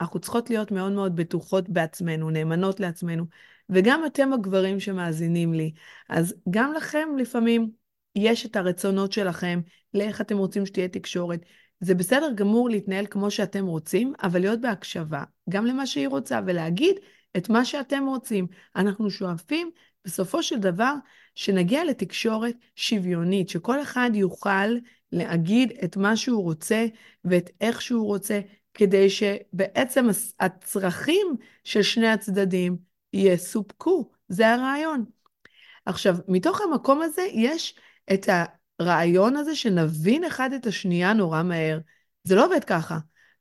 אנחנו 0.00 0.20
צריכות 0.20 0.50
להיות 0.50 0.70
מאוד 0.70 0.92
מאוד 0.92 1.16
בטוחות 1.16 1.68
בעצמנו, 1.68 2.30
נאמנות 2.30 2.80
לעצמנו, 2.80 3.24
וגם 3.68 4.02
אתם 4.06 4.32
הגברים 4.32 4.80
שמאזינים 4.80 5.54
לי. 5.54 5.72
אז 6.08 6.34
גם 6.50 6.72
לכם 6.72 7.08
לפעמים 7.18 7.70
יש 8.16 8.46
את 8.46 8.56
הרצונות 8.56 9.12
שלכם, 9.12 9.60
לאיך 9.94 10.20
אתם 10.20 10.38
רוצים 10.38 10.66
שתהיה 10.66 10.88
תקשורת. 10.88 11.40
זה 11.80 11.94
בסדר 11.94 12.32
גמור 12.34 12.70
להתנהל 12.70 13.06
כמו 13.06 13.30
שאתם 13.30 13.66
רוצים, 13.66 14.12
אבל 14.22 14.40
להיות 14.40 14.60
בהקשבה, 14.60 15.24
גם 15.48 15.66
למה 15.66 15.86
שהיא 15.86 16.08
רוצה, 16.08 16.40
ולהגיד 16.46 16.96
את 17.36 17.48
מה 17.48 17.64
שאתם 17.64 18.04
רוצים. 18.06 18.46
אנחנו 18.76 19.10
שואפים, 19.10 19.70
בסופו 20.06 20.42
של 20.42 20.58
דבר, 20.58 20.94
שנגיע 21.34 21.84
לתקשורת 21.84 22.54
שוויונית, 22.76 23.48
שכל 23.48 23.82
אחד 23.82 24.10
יוכל 24.14 24.66
להגיד 25.12 25.72
את 25.84 25.96
מה 25.96 26.16
שהוא 26.16 26.42
רוצה 26.42 26.86
ואת 27.24 27.50
איך 27.60 27.82
שהוא 27.82 28.06
רוצה, 28.06 28.40
כדי 28.74 29.10
שבעצם 29.10 30.06
הצרכים 30.40 31.26
של 31.64 31.82
שני 31.82 32.08
הצדדים 32.08 32.76
יסופקו. 33.12 34.10
זה 34.28 34.48
הרעיון. 34.48 35.04
עכשיו, 35.86 36.16
מתוך 36.28 36.60
המקום 36.60 37.02
הזה 37.02 37.22
יש 37.32 37.74
את 38.12 38.28
הרעיון 38.80 39.36
הזה 39.36 39.56
שנבין 39.56 40.24
אחד 40.24 40.52
את 40.52 40.66
השנייה 40.66 41.12
נורא 41.12 41.42
מהר. 41.42 41.78
זה 42.24 42.34
לא 42.34 42.46
עובד 42.46 42.64
ככה. 42.64 42.98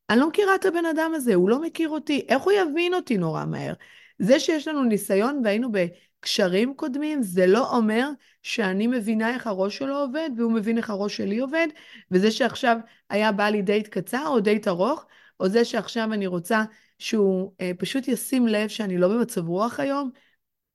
אני 0.10 0.20
לא 0.20 0.30
מכירה 0.30 0.56
את 0.56 0.66
הבן 0.66 0.86
אדם 0.86 1.12
הזה, 1.16 1.36
הוא 1.36 1.50
לא 1.50 1.62
מכיר 1.62 1.90
אותי, 1.90 2.26
איך 2.30 2.42
הוא 2.42 2.54
יבין 2.54 2.94
אותי 2.94 3.18
נורא 3.18 3.46
מהר? 3.46 3.74
זה 4.20 4.40
שיש 4.40 4.68
לנו 4.68 4.84
ניסיון 4.84 5.42
והיינו 5.44 5.72
בקשרים 6.26 6.74
קודמים, 6.76 7.24
זה 7.24 7.48
לא 7.48 7.76
אומר 7.76 8.10
שאני 8.44 8.88
מבינה 8.88 9.34
איך 9.34 9.48
הראש 9.48 9.78
שלו 9.78 9.98
עובד, 9.98 10.30
והוא 10.38 10.52
מבין 10.52 10.78
איך 10.78 10.90
הראש 10.90 11.18
שלי 11.18 11.40
עובד, 11.40 11.68
וזה 12.12 12.32
שעכשיו 12.32 12.78
היה 13.10 13.32
בא 13.32 13.50
לי 13.50 13.62
דייט 13.62 13.88
קצר 13.88 14.28
או 14.28 14.40
דייט 14.40 14.68
ארוך, 14.68 15.06
או 15.40 15.50
זה 15.50 15.66
שעכשיו 15.66 16.14
אני 16.14 16.28
רוצה 16.28 16.64
שהוא 17.00 17.54
אה, 17.62 17.72
פשוט 17.78 18.08
ישים 18.08 18.48
לב 18.48 18.68
שאני 18.68 18.98
לא 18.98 19.08
במצב 19.08 19.48
רוח 19.48 19.80
היום, 19.80 20.10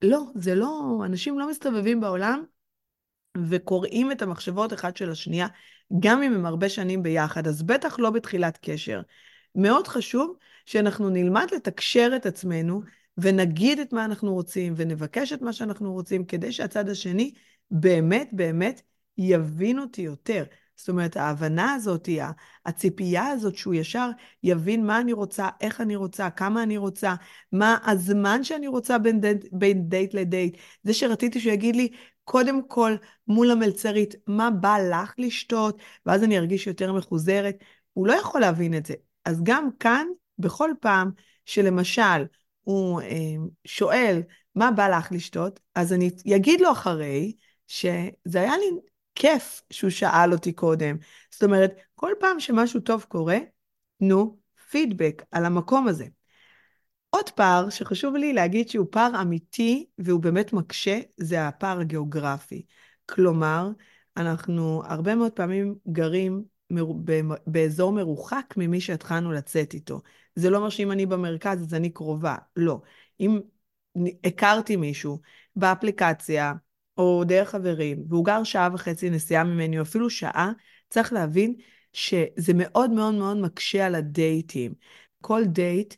לא, 0.01 0.21
זה 0.35 0.55
לא, 0.55 1.01
אנשים 1.05 1.39
לא 1.39 1.49
מסתובבים 1.49 2.01
בעולם 2.01 2.43
וקוראים 3.49 4.11
את 4.11 4.21
המחשבות 4.21 4.73
אחד 4.73 4.97
של 4.97 5.11
השנייה, 5.11 5.47
גם 5.99 6.23
אם 6.23 6.33
הם 6.33 6.45
הרבה 6.45 6.69
שנים 6.69 7.03
ביחד, 7.03 7.47
אז 7.47 7.63
בטח 7.63 7.99
לא 7.99 8.09
בתחילת 8.09 8.59
קשר. 8.61 9.01
מאוד 9.55 9.87
חשוב 9.87 10.35
שאנחנו 10.65 11.09
נלמד 11.09 11.47
לתקשר 11.55 12.11
את 12.15 12.25
עצמנו 12.25 12.81
ונגיד 13.21 13.79
את 13.79 13.93
מה 13.93 14.05
אנחנו 14.05 14.33
רוצים 14.33 14.73
ונבקש 14.77 15.33
את 15.33 15.41
מה 15.41 15.53
שאנחנו 15.53 15.93
רוצים, 15.93 16.25
כדי 16.25 16.51
שהצד 16.51 16.89
השני 16.89 17.33
באמת 17.71 18.29
באמת 18.31 18.81
יבין 19.17 19.79
אותי 19.79 20.01
יותר. 20.01 20.43
זאת 20.75 20.89
אומרת, 20.89 21.17
ההבנה 21.17 21.73
הזאת, 21.73 22.09
הציפייה 22.65 23.27
הזאת 23.27 23.55
שהוא 23.55 23.73
ישר 23.73 24.09
יבין 24.43 24.85
מה 24.85 24.99
אני 24.99 25.13
רוצה, 25.13 25.49
איך 25.61 25.81
אני 25.81 25.95
רוצה, 25.95 26.29
כמה 26.29 26.63
אני 26.63 26.77
רוצה, 26.77 27.15
מה 27.51 27.77
הזמן 27.85 28.43
שאני 28.43 28.67
רוצה 28.67 28.97
בין 28.97 29.21
דייט, 29.21 29.45
בין 29.51 29.89
דייט 29.89 30.13
לדייט. 30.13 30.57
זה 30.83 30.93
שרציתי 30.93 31.39
שהוא 31.39 31.53
יגיד 31.53 31.75
לי, 31.75 31.89
קודם 32.23 32.67
כל 32.67 32.95
מול 33.27 33.51
המלצרית, 33.51 34.15
מה 34.27 34.51
בא 34.51 34.77
לך 34.91 35.13
לשתות, 35.17 35.79
ואז 36.05 36.23
אני 36.23 36.37
ארגיש 36.37 36.67
יותר 36.67 36.93
מחוזרת. 36.93 37.55
הוא 37.93 38.07
לא 38.07 38.13
יכול 38.13 38.41
להבין 38.41 38.77
את 38.77 38.85
זה. 38.85 38.93
אז 39.25 39.43
גם 39.43 39.69
כאן, 39.79 40.07
בכל 40.39 40.71
פעם 40.79 41.11
שלמשל 41.45 42.25
הוא 42.63 43.01
אה, 43.01 43.35
שואל, 43.65 44.21
מה 44.55 44.71
בא 44.71 44.87
לך 44.87 45.11
לשתות, 45.11 45.59
אז 45.75 45.93
אני 45.93 46.09
אגיד 46.35 46.61
לו 46.61 46.71
אחרי, 46.71 47.33
שזה 47.67 48.11
היה 48.33 48.57
לי 48.57 48.65
כיף 49.15 49.61
שהוא 49.69 49.89
שאל 49.89 50.33
אותי 50.33 50.53
קודם. 50.53 50.97
זאת 51.31 51.43
אומרת, 51.43 51.75
כל 51.95 52.11
פעם 52.19 52.39
שמשהו 52.39 52.79
טוב 52.79 53.05
קורה, 53.07 53.37
תנו 53.99 54.37
פידבק 54.69 55.23
על 55.31 55.45
המקום 55.45 55.87
הזה. 55.87 56.05
עוד 57.09 57.29
פער 57.29 57.69
שחשוב 57.69 58.15
לי 58.15 58.33
להגיד 58.33 58.69
שהוא 58.69 58.87
פער 58.91 59.21
אמיתי 59.21 59.85
והוא 59.97 60.19
באמת 60.19 60.53
מקשה, 60.53 60.99
זה 61.17 61.47
הפער 61.47 61.79
הגיאוגרפי. 61.79 62.65
כלומר, 63.05 63.69
אנחנו 64.17 64.81
הרבה 64.85 65.15
מאוד 65.15 65.31
פעמים 65.31 65.75
גרים 65.91 66.43
באזור 67.47 67.91
מרוחק 67.93 68.53
ממי 68.57 68.81
שהתחלנו 68.81 69.31
לצאת 69.31 69.73
איתו. 69.73 70.01
זה 70.35 70.49
לא 70.49 70.57
אומר 70.57 70.69
שאם 70.69 70.91
אני 70.91 71.05
במרכז 71.05 71.61
אז 71.61 71.73
אני 71.73 71.89
קרובה, 71.89 72.35
לא. 72.55 72.81
אם 73.19 73.39
הכרתי 74.23 74.75
מישהו 74.75 75.19
באפליקציה, 75.55 76.53
או 76.97 77.23
דרך 77.23 77.49
חברים, 77.49 78.03
והוא 78.09 78.25
גר 78.25 78.43
שעה 78.43 78.69
וחצי 78.73 79.09
נסיעה 79.09 79.43
ממני, 79.43 79.77
או 79.77 79.83
אפילו 79.83 80.09
שעה, 80.09 80.51
צריך 80.89 81.13
להבין 81.13 81.55
שזה 81.93 82.53
מאוד 82.55 82.91
מאוד 82.91 83.13
מאוד 83.13 83.37
מקשה 83.37 83.85
על 83.85 83.95
הדייטים. 83.95 84.73
כל 85.21 85.43
דייט, 85.45 85.93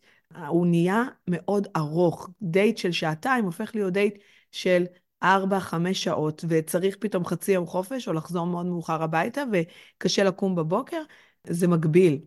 הוא 0.47 0.67
נהיה 0.67 1.03
מאוד 1.27 1.67
ארוך. 1.75 2.29
דייט 2.41 2.77
של 2.77 2.91
שעתיים 2.91 3.45
הופך 3.45 3.75
להיות 3.75 3.93
דייט 3.93 4.15
של 4.51 4.83
ארבע, 5.23 5.59
חמש 5.59 6.03
שעות, 6.03 6.45
וצריך 6.49 6.95
פתאום 6.99 7.25
חצי 7.25 7.51
יום 7.51 7.65
חופש, 7.65 8.07
או 8.07 8.13
לחזור 8.13 8.47
מאוד 8.47 8.65
מאוחר 8.65 9.03
הביתה, 9.03 9.43
וקשה 9.51 10.23
לקום 10.23 10.55
בבוקר, 10.55 11.01
זה 11.47 11.67
מגביל. 11.67 12.19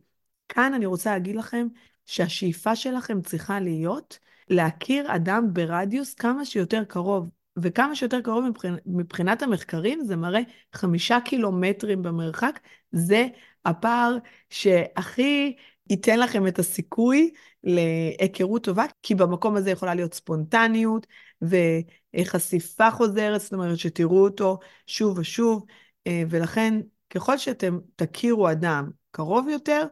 כאן 0.49 0.75
אני 0.75 0.87
רוצה 0.87 1.13
להגיד 1.13 1.37
לכם 1.37 1.67
שהשאיפה 2.07 2.77
שלכם 2.77 3.23
צריכה 3.23 3.61
להיות 3.61 4.19
להכיר 4.51 5.17
אדם 5.17 5.53
ברדיוס 5.53 6.15
כמה 6.15 6.45
שיותר 6.45 6.85
קרוב. 6.85 7.29
וכמה 7.59 7.97
שיותר 7.97 8.21
קרוב 8.21 8.45
מבחינת, 8.45 8.81
מבחינת 8.87 9.43
המחקרים, 9.43 10.05
זה 10.05 10.17
מראה 10.17 10.41
חמישה 10.75 11.19
קילומטרים 11.25 12.03
במרחק, 12.03 12.61
זה 12.93 13.27
הפער 13.65 14.17
שהכי 14.51 15.57
ייתן 15.91 16.19
לכם 16.19 16.47
את 16.47 16.59
הסיכוי 16.59 17.31
להיכרות 17.65 18.65
טובה, 18.65 18.85
כי 19.03 19.15
במקום 19.15 19.57
הזה 19.57 19.71
יכולה 19.71 19.95
להיות 19.95 20.15
ספונטניות 20.15 21.07
וחשיפה 21.43 22.91
חוזרת, 22.91 23.41
זאת 23.41 23.53
אומרת 23.53 23.79
שתראו 23.79 24.25
אותו 24.25 24.59
שוב 24.87 25.19
ושוב, 25.19 25.65
אה, 26.07 26.23
ולכן 26.31 26.81
ככל 27.11 27.39
שאתם 27.39 27.79
תכירו 27.97 28.51
אדם 28.51 28.91
קרוב 29.11 29.49
יותר, 29.49 29.85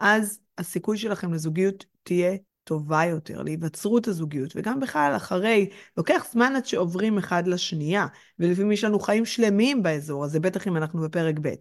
אז 0.00 0.40
הסיכוי 0.60 0.98
שלכם 0.98 1.34
לזוגיות 1.34 1.84
תהיה 2.02 2.36
טובה 2.64 3.04
יותר, 3.04 3.42
להיווצרות 3.42 4.08
הזוגיות, 4.08 4.52
וגם 4.56 4.80
בכלל 4.80 5.12
אחרי, 5.16 5.68
לוקח 5.96 6.26
זמן 6.32 6.56
עד 6.56 6.66
שעוברים 6.66 7.18
אחד 7.18 7.46
לשנייה, 7.46 8.06
ולפעמים 8.38 8.72
יש 8.72 8.84
לנו 8.84 9.00
חיים 9.00 9.24
שלמים 9.24 9.82
באזור 9.82 10.24
הזה, 10.24 10.40
בטח 10.40 10.68
אם 10.68 10.76
אנחנו 10.76 11.00
בפרק 11.00 11.34
ב'. 11.42 11.54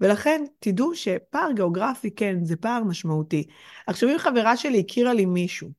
ולכן 0.00 0.44
תדעו 0.58 0.94
שפער 0.94 1.52
גיאוגרפי, 1.54 2.10
כן, 2.10 2.44
זה 2.44 2.56
פער 2.56 2.84
משמעותי. 2.84 3.46
עכשיו, 3.86 4.08
אם 4.08 4.18
חברה 4.18 4.56
שלי 4.56 4.80
הכירה 4.80 5.14
לי 5.14 5.26
מישהו, 5.26 5.70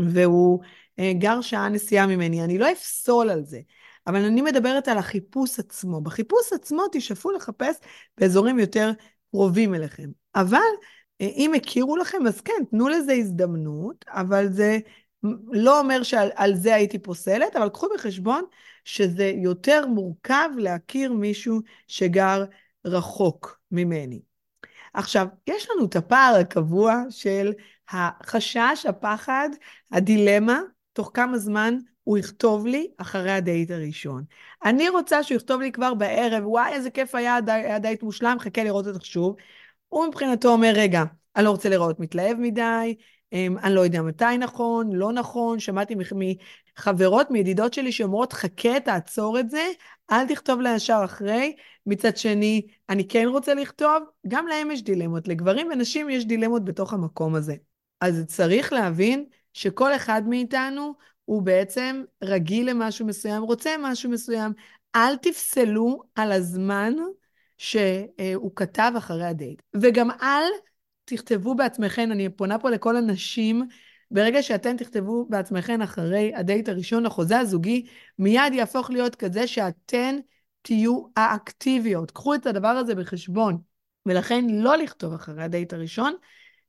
והוא 0.00 0.60
אה, 0.98 1.12
גר 1.18 1.40
שעה 1.40 1.68
נסיעה 1.68 2.06
ממני, 2.06 2.44
אני 2.44 2.58
לא 2.58 2.72
אפסול 2.72 3.30
על 3.30 3.44
זה. 3.44 3.60
אבל 4.06 4.24
אני 4.24 4.42
מדברת 4.42 4.88
על 4.88 4.98
החיפוש 4.98 5.58
עצמו. 5.58 6.00
בחיפוש 6.00 6.52
עצמו 6.52 6.82
תשאפו 6.92 7.30
לחפש 7.30 7.76
באזורים 8.18 8.58
יותר 8.58 8.90
קרובים 9.30 9.74
אליכם. 9.74 10.10
אבל 10.34 10.58
אם 11.20 11.54
הכירו 11.56 11.96
לכם, 11.96 12.26
אז 12.26 12.40
כן, 12.40 12.62
תנו 12.70 12.88
לזה 12.88 13.12
הזדמנות, 13.12 14.04
אבל 14.08 14.52
זה 14.52 14.78
לא 15.52 15.80
אומר 15.80 16.02
שעל 16.02 16.54
זה 16.54 16.74
הייתי 16.74 16.98
פוסלת, 16.98 17.56
אבל 17.56 17.68
קחו 17.68 17.86
בחשבון 17.94 18.44
שזה 18.84 19.32
יותר 19.36 19.86
מורכב 19.86 20.48
להכיר 20.56 21.12
מישהו 21.12 21.60
שגר 21.86 22.44
רחוק 22.84 23.60
ממני. 23.72 24.20
עכשיו, 24.94 25.26
יש 25.46 25.68
לנו 25.70 25.84
את 25.84 25.96
הפער 25.96 26.34
הקבוע 26.40 27.02
של 27.10 27.52
החשש, 27.90 28.86
הפחד, 28.88 29.48
הדילמה, 29.92 30.60
תוך 30.92 31.10
כמה 31.14 31.38
זמן 31.38 31.78
הוא 32.04 32.18
יכתוב 32.18 32.66
לי 32.66 32.90
אחרי 32.96 33.32
הדייט 33.32 33.70
הראשון. 33.70 34.24
אני 34.64 34.88
רוצה 34.88 35.22
שהוא 35.22 35.36
יכתוב 35.36 35.60
לי 35.60 35.72
כבר 35.72 35.94
בערב, 35.94 36.46
וואי, 36.46 36.72
איזה 36.72 36.90
כיף 36.90 37.14
היה, 37.14 37.38
היה 37.46 37.78
דייט 37.78 38.02
מושלם, 38.02 38.36
חכה 38.40 38.64
לראות 38.64 38.86
אותך 38.86 39.04
שוב. 39.04 39.36
הוא 39.88 40.06
מבחינתו 40.06 40.48
אומר, 40.48 40.72
רגע, 40.74 41.04
אני 41.36 41.44
לא 41.44 41.50
רוצה 41.50 41.68
לראות 41.68 42.00
מתלהב 42.00 42.36
מדי, 42.40 42.94
אמ, 43.32 43.58
אני 43.62 43.74
לא 43.74 43.80
יודע 43.80 44.02
מתי 44.02 44.38
נכון, 44.38 44.92
לא 44.92 45.12
נכון, 45.12 45.60
שמעתי 45.60 45.94
מחברות, 45.94 47.30
מידידות 47.30 47.74
שלי 47.74 47.92
שאומרות, 47.92 48.32
חכה, 48.32 48.80
תעצור 48.80 49.40
את 49.40 49.50
זה, 49.50 49.66
אל 50.10 50.26
תכתוב 50.28 50.60
לה 50.60 50.74
ישר 50.74 51.00
אחרי. 51.04 51.56
מצד 51.86 52.16
שני, 52.16 52.66
אני 52.88 53.08
כן 53.08 53.26
רוצה 53.28 53.54
לכתוב, 53.54 54.02
גם 54.28 54.46
להם 54.46 54.70
יש 54.70 54.82
דילמות. 54.82 55.28
לגברים 55.28 55.68
ונשים 55.72 56.10
יש 56.10 56.26
דילמות 56.26 56.64
בתוך 56.64 56.92
המקום 56.92 57.34
הזה. 57.34 57.54
אז 58.00 58.24
צריך 58.26 58.72
להבין 58.72 59.24
שכל 59.52 59.96
אחד 59.96 60.22
מאיתנו 60.26 60.94
הוא 61.24 61.42
בעצם 61.42 62.02
רגיל 62.24 62.70
למשהו 62.70 63.06
מסוים, 63.06 63.42
רוצה 63.42 63.70
משהו 63.80 64.10
מסוים. 64.10 64.52
אל 64.94 65.16
תפסלו 65.16 66.02
על 66.14 66.32
הזמן 66.32 66.94
שהוא 67.58 68.50
כתב 68.56 68.92
אחרי 68.98 69.26
הדייט. 69.26 69.62
וגם 69.76 70.10
אל 70.10 70.44
תכתבו 71.04 71.54
בעצמכם, 71.54 72.08
אני 72.12 72.28
פונה 72.28 72.58
פה 72.58 72.70
לכל 72.70 72.96
הנשים, 72.96 73.68
ברגע 74.10 74.42
שאתן 74.42 74.76
תכתבו 74.76 75.26
בעצמכם 75.28 75.82
אחרי 75.82 76.32
הדייט 76.34 76.68
הראשון, 76.68 77.06
החוזה 77.06 77.38
הזוגי, 77.38 77.86
מיד 78.18 78.52
יהפוך 78.52 78.90
להיות 78.90 79.14
כזה 79.14 79.46
שאתן 79.46 80.18
תהיו 80.62 81.02
האקטיביות. 81.16 82.10
קחו 82.10 82.34
את 82.34 82.46
הדבר 82.46 82.68
הזה 82.68 82.94
בחשבון. 82.94 83.58
ולכן 84.06 84.44
לא 84.50 84.76
לכתוב 84.76 85.14
אחרי 85.14 85.42
הדייט 85.42 85.72
הראשון, 85.72 86.14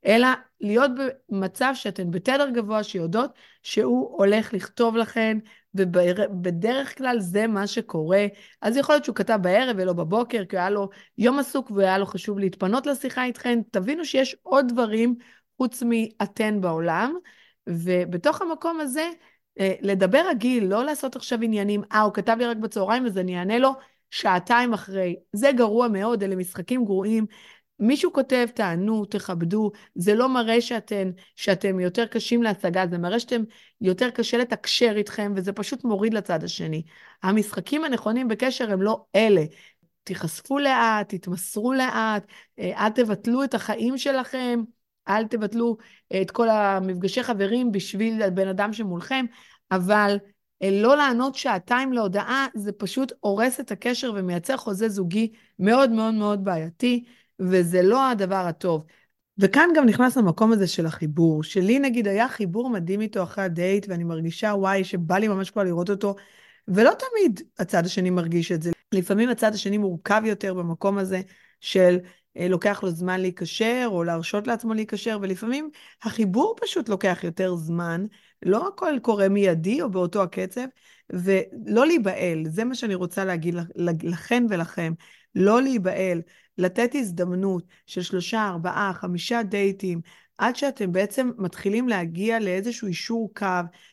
אלא 0.06 0.28
להיות 0.62 0.92
במצב 1.30 1.72
שאתן 1.74 2.12
בתדר 2.12 2.50
גבוה, 2.50 2.84
שיודעות 2.84 3.32
שהוא 3.64 4.18
הולך 4.18 4.54
לכתוב 4.54 4.96
לכן, 4.98 5.38
ובדרך 5.74 6.98
כלל 6.98 7.20
זה 7.20 7.48
מה 7.48 7.68
שקורה. 7.68 8.26
אז 8.62 8.78
יכול 8.78 8.96
להיות 8.96 9.06
שהוא 9.06 9.16
כתב 9.16 9.40
בערב 9.42 9.76
ולא 9.80 9.94
בבוקר, 9.94 10.46
כי 10.46 10.58
היה 10.58 10.70
לו 10.70 10.90
יום 11.18 11.40
עסוק 11.40 11.72
והיה 11.72 11.98
לו 11.98 12.06
חשוב 12.06 12.40
להתפנות 12.40 12.88
לשיחה 12.88 13.24
איתכן. 13.24 13.60
תבינו 13.72 14.06
שיש 14.06 14.36
עוד 14.44 14.66
דברים 14.68 15.16
חוץ 15.58 15.84
מאתן 15.86 16.62
בעולם, 16.62 17.14
ובתוך 17.70 18.42
המקום 18.42 18.80
הזה, 18.80 19.10
אה, 19.60 19.74
לדבר 19.82 20.22
רגיל, 20.30 20.64
לא 20.66 20.84
לעשות 20.84 21.16
עכשיו 21.16 21.42
עניינים, 21.42 21.82
אה, 21.92 22.02
הוא 22.02 22.14
כתב 22.14 22.36
לי 22.40 22.46
רק 22.46 22.58
בצהריים 22.58 23.06
אז 23.06 23.18
אני 23.18 23.40
אענה 23.40 23.60
לו 23.60 23.72
שעתיים 24.12 24.74
אחרי. 24.74 25.16
זה 25.34 25.52
גרוע 25.52 25.88
מאוד, 25.88 26.24
אלה 26.24 26.36
משחקים 26.36 26.86
גרועים. 26.86 27.26
מישהו 27.80 28.14
כותב, 28.14 28.48
תענו, 28.56 29.06
תכבדו, 29.06 29.72
זה 29.96 30.16
לא 30.16 30.30
מראה 30.30 30.62
שאתן, 30.62 31.12
שאתם 31.36 31.80
יותר 31.80 32.06
קשים 32.06 32.44
להשגה, 32.44 32.86
זה 32.92 32.98
מראה 32.98 33.20
שאתם 33.20 33.42
יותר 33.82 34.10
קשה 34.10 34.38
לתקשר 34.38 34.94
איתכם, 34.96 35.34
וזה 35.36 35.54
פשוט 35.54 35.84
מוריד 35.84 36.14
לצד 36.14 36.44
השני. 36.44 36.84
המשחקים 37.24 37.84
הנכונים 37.84 38.28
בקשר 38.28 38.72
הם 38.72 38.82
לא 38.82 39.06
אלה. 39.16 39.44
תיחשפו 40.04 40.60
לאט, 40.60 41.10
תתמסרו 41.16 41.74
לאט, 41.74 42.26
אה, 42.60 42.86
אל 42.86 42.90
תבטלו 42.90 43.44
את 43.44 43.54
החיים 43.54 43.98
שלכם, 43.98 44.62
אל 45.08 45.28
תבטלו 45.28 45.78
את 46.22 46.32
כל 46.32 46.50
המפגשי 46.50 47.24
חברים 47.24 47.72
בשביל 47.72 48.22
הבן 48.22 48.48
אדם 48.48 48.74
שמולכם, 48.74 49.26
אבל 49.72 50.18
אה, 50.64 50.70
לא 50.72 50.98
לענות 50.98 51.36
שעתיים 51.36 51.94
להודעה, 51.94 52.48
זה 52.56 52.72
פשוט 52.72 53.12
הורס 53.20 53.60
את 53.60 53.72
הקשר 53.72 54.12
ומייצר 54.16 54.58
חוזה 54.58 54.90
זוגי 54.90 55.32
מאוד 55.60 55.90
מאוד 55.90 56.14
מאוד 56.14 56.44
בעייתי. 56.44 57.04
וזה 57.40 57.82
לא 57.82 58.10
הדבר 58.10 58.36
הטוב. 58.48 58.86
וכאן 59.38 59.70
גם 59.76 59.86
נכנס 59.86 60.18
למקום 60.18 60.52
הזה 60.52 60.68
של 60.68 60.86
החיבור. 60.86 61.44
שלי 61.44 61.80
נגיד 61.80 62.08
היה 62.08 62.28
חיבור 62.28 62.70
מדהים 62.70 63.02
איתו 63.02 63.24
אחרי 63.24 63.44
הדייט, 63.44 63.86
ואני 63.90 64.04
מרגישה 64.04 64.48
וואי, 64.48 64.84
שבא 64.84 65.18
לי 65.18 65.28
ממש 65.28 65.52
כבר 65.52 65.64
לראות 65.64 65.90
אותו, 65.90 66.16
ולא 66.68 66.92
תמיד 66.92 67.42
הצד 67.60 67.86
השני 67.86 68.10
מרגיש 68.10 68.52
את 68.52 68.62
זה. 68.62 68.72
לפעמים 68.94 69.30
הצד 69.30 69.54
השני 69.54 69.78
מורכב 69.78 70.22
יותר 70.26 70.54
במקום 70.54 70.98
הזה 70.98 71.22
של 71.62 71.98
אה, 72.38 72.48
לוקח 72.48 72.84
לו 72.84 72.92
זמן 72.92 73.22
להיקשר, 73.22 73.88
או 73.92 74.04
להרשות 74.04 74.48
לעצמו 74.48 74.74
להיקשר, 74.74 75.18
ולפעמים 75.22 75.70
החיבור 76.04 76.56
פשוט 76.62 76.90
לוקח 76.90 77.20
יותר 77.24 77.56
זמן, 77.56 78.06
לא 78.46 78.68
הכל 78.68 78.94
קורה 79.02 79.30
מיידי 79.30 79.82
או 79.82 79.90
באותו 79.90 80.24
הקצב, 80.24 80.66
ולא 81.10 81.88
להיבהל, 81.88 82.44
זה 82.46 82.64
מה 82.64 82.76
שאני 82.76 82.96
רוצה 82.96 83.26
להגיד 83.26 83.56
לכן 84.04 84.46
ולכם, 84.50 84.94
לא 85.36 85.62
להיבהל. 85.62 86.22
לתת 86.60 86.96
הזדמנות 86.96 87.64
של 87.86 88.02
שלושה, 88.02 88.48
ארבעה, 88.48 88.92
חמישה 88.94 89.44
דייטים, 89.44 90.02
עד 90.38 90.56
שאתם 90.56 90.92
בעצם 90.92 91.32
מתחילים 91.38 91.90
להגיע 91.90 92.40
לאיזשהו 92.40 92.88
אישור 92.88 93.32
קו, 93.36 93.46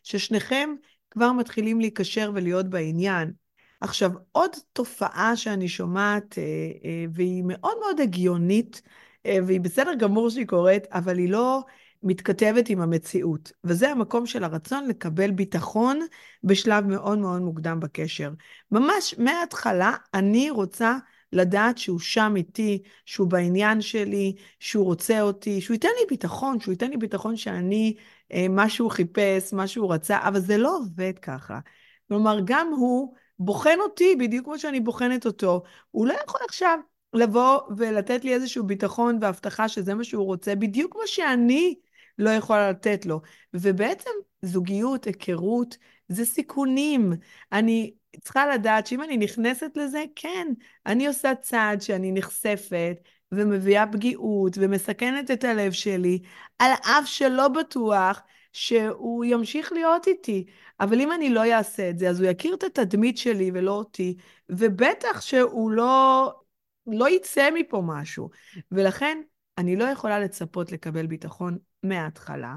ששניכם 0.03 0.71
כבר 1.11 1.33
מתחילים 1.33 1.81
להיקשר 1.81 2.31
ולהיות 2.35 2.71
בעניין. 2.71 3.33
עכשיו, 3.81 4.11
עוד 4.33 4.51
תופעה 4.73 5.37
שאני 5.37 5.69
שומעת, 5.69 6.39
אה, 6.39 6.43
אה, 6.85 7.05
והיא 7.13 7.43
מאוד 7.47 7.77
מאוד 7.81 8.01
הגיונית, 8.01 8.83
אה, 9.27 9.39
והיא 9.47 9.61
בסדר 9.61 9.95
גמור 9.95 10.31
שהיא 10.31 10.47
קורית, 10.47 10.87
אבל 10.93 11.19
היא 11.19 11.31
לא 11.31 11.63
מתכתבת 12.03 12.69
עם 12.69 12.81
המציאות. 12.81 13.53
וזה 13.65 13.91
המקום 13.91 14.27
של 14.27 14.45
הרצון 14.45 14.89
לקבל 14.89 15.31
ביטחון 15.31 16.01
בשלב 16.45 16.87
מאוד 16.87 17.19
מאוד 17.19 17.43
מוקדם 17.43 17.81
בקשר. 17.81 18.31
ממש 18.71 19.15
מההתחלה 19.19 19.93
אני 20.15 20.51
רוצה 20.51 20.97
לדעת 21.33 21.79
שהוא 21.79 21.99
שם 21.99 22.33
איתי, 22.37 22.83
שהוא 23.05 23.29
בעניין 23.29 23.81
שלי, 23.81 24.35
שהוא 24.61 24.85
רוצה 24.85 25.21
אותי, 25.21 25.61
שהוא 25.61 25.75
ייתן 25.75 25.89
לי 26.01 26.07
ביטחון, 26.09 26.61
שהוא 26.61 26.73
ייתן 26.73 26.91
לי 26.91 26.97
ביטחון 26.97 27.37
שאני, 27.37 27.97
אה, 28.33 28.49
מה 28.49 28.69
שהוא 28.69 28.91
חיפש, 28.91 29.53
מה 29.53 29.67
שהוא 29.67 29.95
רצה, 29.95 30.19
אבל 30.23 30.41
זה 30.41 30.59
לא 30.59 30.77
עובד 30.77 31.19
ככה. 31.23 31.59
כלומר, 32.09 32.39
גם 32.45 32.69
הוא 32.77 33.15
בוחן 33.39 33.79
אותי 33.81 34.17
בדיוק 34.17 34.45
כמו 34.45 34.59
שאני 34.59 34.81
בוחנת 34.81 35.27
אותו. 35.27 35.63
הוא 35.91 36.07
לא 36.07 36.15
יכול 36.25 36.41
עכשיו 36.49 36.79
לבוא 37.13 37.61
ולתת 37.77 38.25
לי 38.25 38.35
איזשהו 38.35 38.67
ביטחון 38.67 39.19
והבטחה 39.21 39.69
שזה 39.69 39.95
מה 39.95 40.05
שהוא 40.05 40.25
רוצה, 40.25 40.55
בדיוק 40.55 40.93
כמו 40.93 41.03
שאני 41.07 41.75
לא 42.19 42.31
יכולה 42.31 42.71
לתת 42.71 43.07
לו. 43.07 43.21
ובעצם 43.55 44.11
זוגיות, 44.43 45.05
היכרות, 45.05 45.77
זה 46.09 46.25
סיכונים. 46.25 47.13
אני 47.53 47.95
צריכה 48.21 48.47
לדעת 48.55 48.87
שאם 48.87 49.03
אני 49.03 49.17
נכנסת 49.17 49.77
לזה, 49.77 50.05
כן, 50.17 50.49
אני 50.87 51.07
עושה 51.07 51.35
צעד 51.35 51.81
שאני 51.81 52.13
נחשפת 52.13 52.97
ומביאה 53.33 53.87
פגיעות 53.87 54.53
ומסכנת 54.61 55.31
את 55.31 55.45
הלב 55.45 55.73
שלי, 55.73 56.19
על 56.59 56.71
אף 56.73 57.05
שלא 57.07 57.49
בטוח 57.49 58.23
שהוא 58.53 59.25
ימשיך 59.25 59.73
להיות 59.73 60.07
איתי. 60.07 60.45
אבל 60.81 61.01
אם 61.01 61.13
אני 61.13 61.31
לא 61.31 61.53
אעשה 61.53 61.91
את 61.91 61.99
זה, 61.99 62.11
אז 62.11 62.21
הוא 62.21 62.31
יכיר 62.31 62.55
את 62.55 62.65
התדמית 62.65 63.19
שלי 63.19 63.51
ולא 63.55 63.73
אותי, 63.73 64.17
ובטח 64.49 65.21
שהוא 65.21 65.71
לא, 65.71 66.33
לא 66.87 67.09
יצא 67.11 67.49
מפה 67.55 67.83
משהו. 67.87 68.31
ולכן, 68.73 69.23
אני 69.59 69.77
לא 69.77 69.85
יכולה 69.85 70.21
לצפות 70.21 70.73
לקבל 70.73 71.07
ביטחון 71.07 71.59
מההתחלה. 71.83 72.57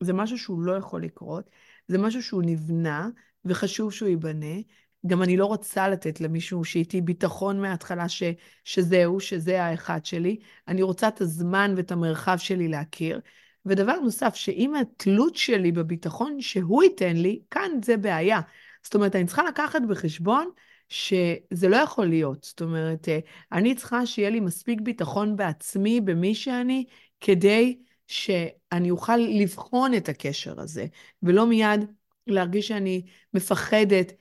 זה 0.00 0.12
משהו 0.12 0.38
שהוא 0.38 0.62
לא 0.62 0.72
יכול 0.72 1.02
לקרות, 1.02 1.50
זה 1.88 1.98
משהו 1.98 2.22
שהוא 2.22 2.42
נבנה, 2.46 3.08
וחשוב 3.44 3.92
שהוא 3.92 4.08
ייבנה. 4.08 4.56
גם 5.06 5.22
אני 5.22 5.36
לא 5.36 5.46
רוצה 5.46 5.88
לתת 5.88 6.20
למישהו 6.20 6.64
שאיתי 6.64 7.00
ביטחון 7.00 7.60
מההתחלה 7.60 8.08
ש, 8.08 8.22
שזהו, 8.64 9.20
שזה 9.20 9.62
האחד 9.64 10.04
שלי. 10.04 10.38
אני 10.68 10.82
רוצה 10.82 11.08
את 11.08 11.20
הזמן 11.20 11.74
ואת 11.76 11.92
המרחב 11.92 12.36
שלי 12.38 12.68
להכיר. 12.68 13.20
ודבר 13.66 14.00
נוסף, 14.00 14.34
שאם 14.34 14.74
התלות 14.74 15.36
שלי 15.36 15.72
בביטחון 15.72 16.40
שהוא 16.40 16.82
ייתן 16.82 17.16
לי, 17.16 17.40
כאן 17.50 17.70
זה 17.84 17.96
בעיה. 17.96 18.40
זאת 18.82 18.94
אומרת, 18.94 19.16
אני 19.16 19.26
צריכה 19.26 19.42
לקחת 19.44 19.82
בחשבון 19.88 20.50
שזה 20.88 21.68
לא 21.68 21.76
יכול 21.76 22.06
להיות. 22.06 22.44
זאת 22.44 22.60
אומרת, 22.60 23.08
אה, 23.08 23.18
אני 23.52 23.74
צריכה 23.74 24.06
שיהיה 24.06 24.30
לי 24.30 24.40
מספיק 24.40 24.80
ביטחון 24.80 25.36
בעצמי, 25.36 26.00
במי 26.00 26.34
שאני, 26.34 26.84
כדי 27.20 27.78
שאני 28.06 28.90
אוכל 28.90 29.16
לבחון 29.16 29.94
את 29.94 30.08
הקשר 30.08 30.60
הזה, 30.60 30.86
ולא 31.22 31.46
מיד 31.46 31.80
להרגיש 32.26 32.68
שאני 32.68 33.02
מפחדת 33.34 34.12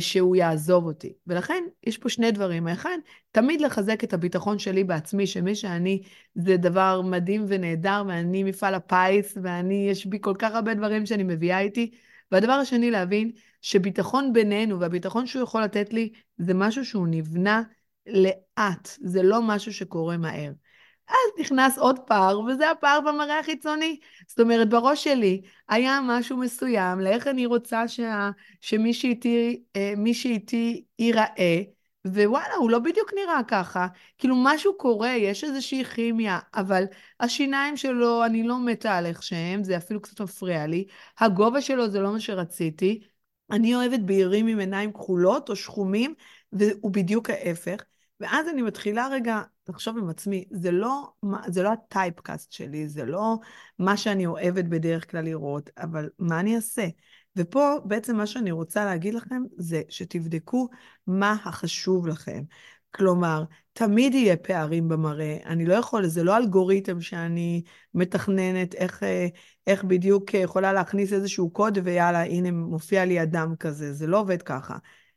שהוא 0.00 0.36
יעזוב 0.36 0.86
אותי. 0.86 1.12
ולכן 1.26 1.64
יש 1.86 1.98
פה 1.98 2.08
שני 2.08 2.30
דברים. 2.30 2.66
האחד, 2.66 2.98
תמיד 3.32 3.60
לחזק 3.60 4.04
את 4.04 4.12
הביטחון 4.12 4.58
שלי 4.58 4.84
בעצמי, 4.84 5.26
שמי 5.26 5.54
שאני 5.54 6.02
זה 6.34 6.56
דבר 6.56 7.00
מדהים 7.04 7.44
ונהדר, 7.48 8.02
ואני 8.08 8.42
מפעל 8.42 8.74
הפיס, 8.74 9.38
ואני, 9.42 9.88
יש 9.90 10.06
בי 10.06 10.18
כל 10.20 10.34
כך 10.38 10.54
הרבה 10.54 10.74
דברים 10.74 11.06
שאני 11.06 11.22
מביאה 11.22 11.60
איתי. 11.60 11.90
והדבר 12.32 12.52
השני, 12.52 12.90
להבין 12.90 13.30
שביטחון 13.60 14.32
בינינו 14.32 14.80
והביטחון 14.80 15.26
שהוא 15.26 15.42
יכול 15.42 15.62
לתת 15.62 15.92
לי, 15.92 16.12
זה 16.38 16.54
משהו 16.54 16.84
שהוא 16.84 17.06
נבנה 17.10 17.62
לאט, 18.06 18.88
זה 19.00 19.22
לא 19.22 19.42
משהו 19.42 19.72
שקורה 19.72 20.16
מהר. 20.16 20.52
אז 21.12 21.40
נכנס 21.40 21.78
עוד 21.78 21.98
פער, 21.98 22.40
וזה 22.40 22.70
הפער 22.70 23.00
במראה 23.00 23.38
החיצוני. 23.38 23.98
זאת 24.26 24.40
אומרת, 24.40 24.68
בראש 24.68 25.04
שלי 25.04 25.42
היה 25.68 26.00
משהו 26.04 26.36
מסוים 26.36 27.00
לאיך 27.00 27.26
אני 27.26 27.46
רוצה 27.46 27.88
שה, 27.88 28.30
שמי 28.60 28.94
שאיתי, 28.94 29.62
אה, 29.76 29.94
שאיתי 30.12 30.84
ייראה, 30.98 31.62
ווואלה, 32.06 32.54
הוא 32.56 32.70
לא 32.70 32.78
בדיוק 32.78 33.10
נראה 33.14 33.40
ככה. 33.48 33.86
כאילו, 34.18 34.36
משהו 34.38 34.78
קורה, 34.78 35.10
יש 35.10 35.44
איזושהי 35.44 35.84
כימיה, 35.84 36.38
אבל 36.54 36.84
השיניים 37.20 37.76
שלו, 37.76 38.24
אני 38.24 38.42
לא 38.42 38.58
מתה 38.58 38.96
על 38.96 39.06
איך 39.06 39.22
שהם, 39.22 39.64
זה 39.64 39.76
אפילו 39.76 40.02
קצת 40.02 40.20
מפריע 40.20 40.66
לי. 40.66 40.84
הגובה 41.18 41.60
שלו 41.60 41.90
זה 41.90 42.00
לא 42.00 42.12
מה 42.12 42.20
שרציתי. 42.20 43.00
אני 43.50 43.74
אוהבת 43.74 44.00
בהירים 44.00 44.46
עם 44.46 44.58
עיניים 44.58 44.92
כחולות 44.92 45.50
או 45.50 45.56
שחומים, 45.56 46.14
והוא 46.52 46.90
בדיוק 46.90 47.30
ההפך. 47.30 47.84
ואז 48.20 48.48
אני 48.48 48.62
מתחילה 48.62 49.08
רגע 49.08 49.42
לחשוב 49.68 49.98
עם 49.98 50.08
עצמי, 50.08 50.44
זה 50.50 50.70
לא, 50.70 51.12
זה 51.46 51.62
לא 51.62 51.72
הטייפקאסט 51.72 52.52
שלי, 52.52 52.88
זה 52.88 53.04
לא 53.04 53.36
מה 53.78 53.96
שאני 53.96 54.26
אוהבת 54.26 54.64
בדרך 54.64 55.10
כלל 55.10 55.24
לראות, 55.24 55.70
אבל 55.78 56.08
מה 56.18 56.40
אני 56.40 56.56
אעשה? 56.56 56.88
ופה 57.36 57.74
בעצם 57.84 58.16
מה 58.16 58.26
שאני 58.26 58.50
רוצה 58.50 58.84
להגיד 58.84 59.14
לכם 59.14 59.42
זה 59.56 59.82
שתבדקו 59.88 60.68
מה 61.06 61.36
החשוב 61.44 62.06
לכם. 62.06 62.42
כלומר, 62.94 63.44
תמיד 63.72 64.14
יהיה 64.14 64.36
פערים 64.36 64.88
במראה. 64.88 65.36
אני 65.46 65.66
לא 65.66 65.74
יכול, 65.74 66.06
זה 66.06 66.24
לא 66.24 66.36
אלגוריתם 66.36 67.00
שאני 67.00 67.62
מתכננת 67.94 68.74
איך, 68.74 69.02
איך 69.66 69.84
בדיוק 69.84 70.34
יכולה 70.34 70.72
להכניס 70.72 71.12
איזשהו 71.12 71.50
קוד 71.50 71.78
ויאללה, 71.84 72.24
הנה 72.24 72.50
מופיע 72.50 73.04
לי 73.04 73.22
אדם 73.22 73.56
כזה. 73.56 73.92
זה 73.92 74.06
לא 74.06 74.20
עובד 74.20 74.42
ככה. 74.42 74.76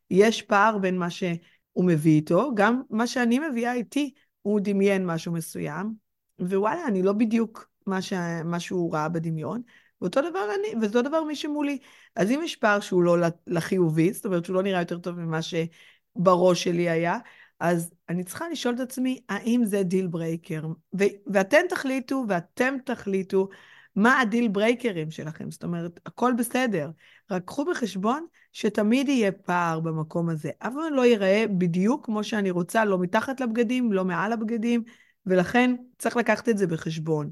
יש 0.09 0.41
פער 0.41 0.77
בין 0.77 0.97
מה 0.97 1.09
שהוא 1.09 1.85
מביא 1.85 2.15
איתו, 2.15 2.51
גם 2.55 2.81
מה 2.89 3.07
שאני 3.07 3.39
מביאה 3.39 3.73
איתי, 3.73 4.13
הוא 4.45 4.59
דמיין 4.63 5.05
משהו 5.05 5.31
מסוים, 5.33 5.93
ווואלה, 6.39 6.87
אני 6.87 7.01
לא 7.03 7.13
בדיוק 7.13 7.69
מה, 7.85 8.01
ש... 8.01 8.13
מה 8.45 8.59
שהוא 8.59 8.93
ראה 8.93 9.09
בדמיון, 9.09 9.61
ואותו 10.01 10.21
דבר 10.29 10.47
אני, 10.59 10.81
ואותו 10.81 11.01
דבר 11.01 11.23
מי 11.23 11.35
שמולי. 11.35 11.77
אז 12.15 12.31
אם 12.31 12.39
יש 12.43 12.55
פער 12.55 12.79
שהוא 12.79 13.03
לא 13.03 13.17
לחיובי, 13.47 14.13
זאת 14.13 14.25
אומרת 14.25 14.45
שהוא 14.45 14.55
לא 14.55 14.63
נראה 14.63 14.81
יותר 14.81 14.97
טוב 14.97 15.19
ממה 15.19 15.39
שבראש 15.41 16.63
שלי 16.63 16.89
היה, 16.89 17.17
אז 17.59 17.93
אני 18.09 18.23
צריכה 18.23 18.49
לשאול 18.49 18.75
את 18.75 18.79
עצמי, 18.79 19.21
האם 19.29 19.65
זה 19.65 19.83
deal 19.83 20.07
breaker? 20.07 20.65
ו- 20.99 21.15
ואתם 21.33 21.61
תחליטו, 21.69 22.25
ואתם 22.29 22.75
תחליטו, 22.85 23.49
מה 23.95 24.19
הדיל 24.19 24.47
ברייקרים 24.47 25.11
שלכם. 25.11 25.51
זאת 25.51 25.63
אומרת, 25.63 25.99
הכל 26.05 26.33
בסדר. 26.37 26.91
רק 27.31 27.45
קחו 27.45 27.65
בחשבון 27.65 28.25
שתמיד 28.55 29.09
יהיה 29.09 29.31
פער 29.31 29.79
במקום 29.79 30.29
הזה. 30.29 30.49
אף 30.59 30.73
פעם 30.73 30.93
לא 30.93 31.05
ייראה 31.05 31.45
בדיוק 31.57 32.05
כמו 32.05 32.23
שאני 32.23 32.51
רוצה, 32.51 32.85
לא 32.85 32.99
מתחת 32.99 33.39
לבגדים, 33.39 33.93
לא 33.93 34.05
מעל 34.05 34.33
הבגדים, 34.33 34.83
ולכן 35.25 35.75
צריך 35.97 36.17
לקחת 36.17 36.49
את 36.49 36.57
זה 36.57 36.67
בחשבון. 36.67 37.31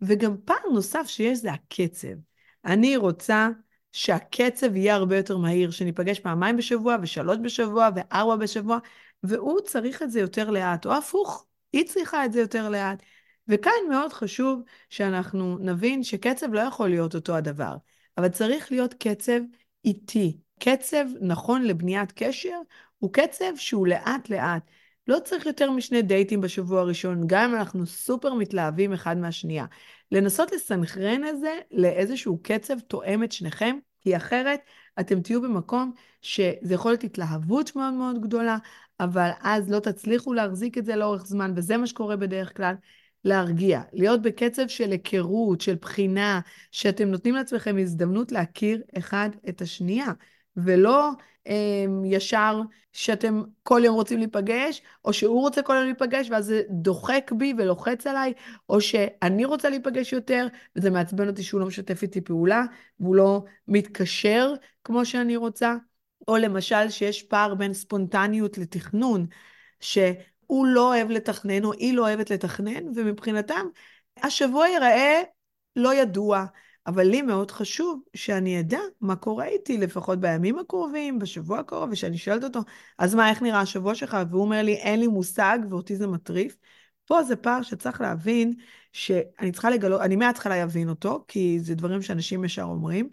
וגם 0.00 0.36
פער 0.44 0.56
נוסף 0.72 1.04
שיש 1.06 1.38
זה 1.38 1.52
הקצב. 1.52 2.08
אני 2.64 2.96
רוצה 2.96 3.48
שהקצב 3.92 4.76
יהיה 4.76 4.94
הרבה 4.94 5.16
יותר 5.16 5.38
מהיר, 5.38 5.70
שניפגש 5.70 6.20
פעמיים 6.20 6.56
בשבוע, 6.56 6.96
ושלוש 7.02 7.38
בשבוע, 7.42 7.88
וארבע 7.96 8.36
בשבוע, 8.36 8.78
והוא 9.22 9.60
צריך 9.60 10.02
את 10.02 10.10
זה 10.10 10.20
יותר 10.20 10.50
לאט, 10.50 10.86
או 10.86 10.92
הפוך, 10.92 11.46
היא 11.72 11.88
צריכה 11.88 12.24
את 12.24 12.32
זה 12.32 12.40
יותר 12.40 12.68
לאט. 12.68 13.02
וכאן 13.48 13.72
מאוד 13.90 14.12
חשוב 14.12 14.62
שאנחנו 14.90 15.58
נבין 15.58 16.02
שקצב 16.02 16.52
לא 16.52 16.60
יכול 16.60 16.88
להיות 16.88 17.14
אותו 17.14 17.36
הדבר, 17.36 17.76
אבל 18.18 18.28
צריך 18.28 18.72
להיות 18.72 18.94
קצב 18.94 19.40
איטי. 19.84 20.38
קצב 20.64 21.04
נכון 21.20 21.62
לבניית 21.62 22.12
קשר 22.12 22.56
הוא 22.98 23.12
קצב 23.12 23.56
שהוא 23.56 23.86
לאט-לאט. 23.86 24.62
לא 25.08 25.18
צריך 25.24 25.46
יותר 25.46 25.70
משני 25.70 26.02
דייטים 26.02 26.40
בשבוע 26.40 26.80
הראשון, 26.80 27.22
גם 27.26 27.50
אם 27.50 27.56
אנחנו 27.56 27.86
סופר 27.86 28.34
מתלהבים 28.34 28.92
אחד 28.92 29.16
מהשנייה. 29.16 29.66
לנסות 30.12 30.52
לסנכרן 30.52 31.24
את 31.24 31.40
זה 31.40 31.58
לאיזשהו 31.70 32.38
קצב 32.42 32.78
תואם 32.80 33.24
את 33.24 33.32
שניכם, 33.32 33.76
כי 34.00 34.16
אחרת 34.16 34.60
אתם 35.00 35.20
תהיו 35.20 35.42
במקום 35.42 35.92
שזה 36.20 36.74
יכול 36.74 36.90
להיות 36.90 37.04
התלהבות 37.04 37.76
מאוד 37.76 37.94
מאוד 37.94 38.22
גדולה, 38.22 38.58
אבל 39.00 39.30
אז 39.40 39.70
לא 39.70 39.78
תצליחו 39.78 40.32
להחזיק 40.32 40.78
את 40.78 40.84
זה 40.84 40.96
לאורך 40.96 41.26
זמן, 41.26 41.52
וזה 41.56 41.76
מה 41.76 41.86
שקורה 41.86 42.16
בדרך 42.16 42.56
כלל. 42.56 42.74
להרגיע, 43.24 43.82
להיות 43.92 44.22
בקצב 44.22 44.68
של 44.68 44.90
היכרות, 44.90 45.60
של 45.60 45.74
בחינה, 45.74 46.40
שאתם 46.70 47.08
נותנים 47.08 47.34
לעצמכם 47.34 47.76
הזדמנות 47.78 48.32
להכיר 48.32 48.82
אחד 48.98 49.30
את 49.48 49.62
השנייה, 49.62 50.06
ולא 50.56 51.10
אה, 51.46 51.84
ישר 52.04 52.60
שאתם 52.92 53.42
כל 53.62 53.80
יום 53.84 53.94
רוצים 53.94 54.18
להיפגש, 54.18 54.82
או 55.04 55.12
שהוא 55.12 55.40
רוצה 55.40 55.62
כל 55.62 55.74
יום 55.74 55.84
להיפגש 55.84 56.30
ואז 56.30 56.44
זה 56.44 56.62
דוחק 56.70 57.32
בי 57.36 57.54
ולוחץ 57.58 58.06
עליי, 58.06 58.32
או 58.68 58.80
שאני 58.80 59.44
רוצה 59.44 59.70
להיפגש 59.70 60.12
יותר, 60.12 60.46
וזה 60.76 60.90
מעצבן 60.90 61.28
אותי 61.28 61.42
שהוא 61.42 61.60
לא 61.60 61.66
משתף 61.66 62.02
איתי 62.02 62.20
פעולה, 62.20 62.64
והוא 63.00 63.16
לא 63.16 63.44
מתקשר 63.68 64.54
כמו 64.84 65.04
שאני 65.04 65.36
רוצה, 65.36 65.76
או 66.28 66.36
למשל 66.36 66.90
שיש 66.90 67.22
פער 67.22 67.54
בין 67.54 67.74
ספונטניות 67.74 68.58
לתכנון, 68.58 69.26
ש... 69.80 69.98
הוא 70.52 70.66
לא 70.66 70.88
אוהב 70.88 71.10
לתכנן, 71.10 71.64
או 71.64 71.72
היא 71.72 71.94
לא 71.94 72.02
אוהבת 72.02 72.30
לתכנן, 72.30 72.86
ומבחינתם 72.94 73.66
השבוע 74.22 74.68
ייראה 74.68 75.22
לא 75.76 75.94
ידוע. 75.94 76.44
אבל 76.86 77.02
לי 77.02 77.22
מאוד 77.22 77.50
חשוב 77.50 78.02
שאני 78.14 78.60
אדע 78.60 78.78
מה 79.00 79.16
קורה 79.16 79.44
איתי, 79.44 79.78
לפחות 79.78 80.20
בימים 80.20 80.58
הקרובים, 80.58 81.18
בשבוע 81.18 81.58
הקרוב, 81.58 81.90
ושאני 81.92 82.18
שואלת 82.18 82.44
אותו, 82.44 82.60
אז 82.98 83.14
מה, 83.14 83.30
איך 83.30 83.42
נראה 83.42 83.60
השבוע 83.60 83.94
שלך? 83.94 84.16
והוא 84.30 84.42
אומר 84.42 84.62
לי, 84.62 84.74
אין 84.74 85.00
לי 85.00 85.06
מושג, 85.06 85.58
ואותי 85.70 85.96
זה 85.96 86.06
מטריף. 86.06 86.56
פה 87.06 87.22
זה 87.22 87.36
פער 87.36 87.62
שצריך 87.62 88.00
להבין, 88.00 88.54
שאני 88.92 89.52
צריכה 89.52 89.70
לגלות, 89.70 90.00
אני 90.00 90.16
מההתחלה 90.16 90.62
אבין 90.62 90.88
אותו, 90.88 91.24
כי 91.28 91.60
זה 91.60 91.74
דברים 91.74 92.02
שאנשים 92.02 92.44
ישר 92.44 92.62
אומרים, 92.62 93.08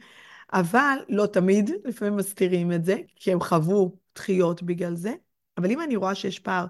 אבל 0.53 0.97
לא 1.09 1.25
תמיד, 1.25 1.71
לפעמים 1.85 2.15
מסתירים 2.15 2.71
את 2.71 2.85
זה, 2.85 2.97
כי 3.15 3.31
הם 3.31 3.39
חוו 3.39 3.95
דחיות 4.15 4.63
בגלל 4.63 4.95
זה. 4.95 5.13
אבל 5.57 5.71
אם 5.71 5.81
אני 5.81 5.95
רואה 5.95 6.15
שיש 6.15 6.39
פער 6.39 6.65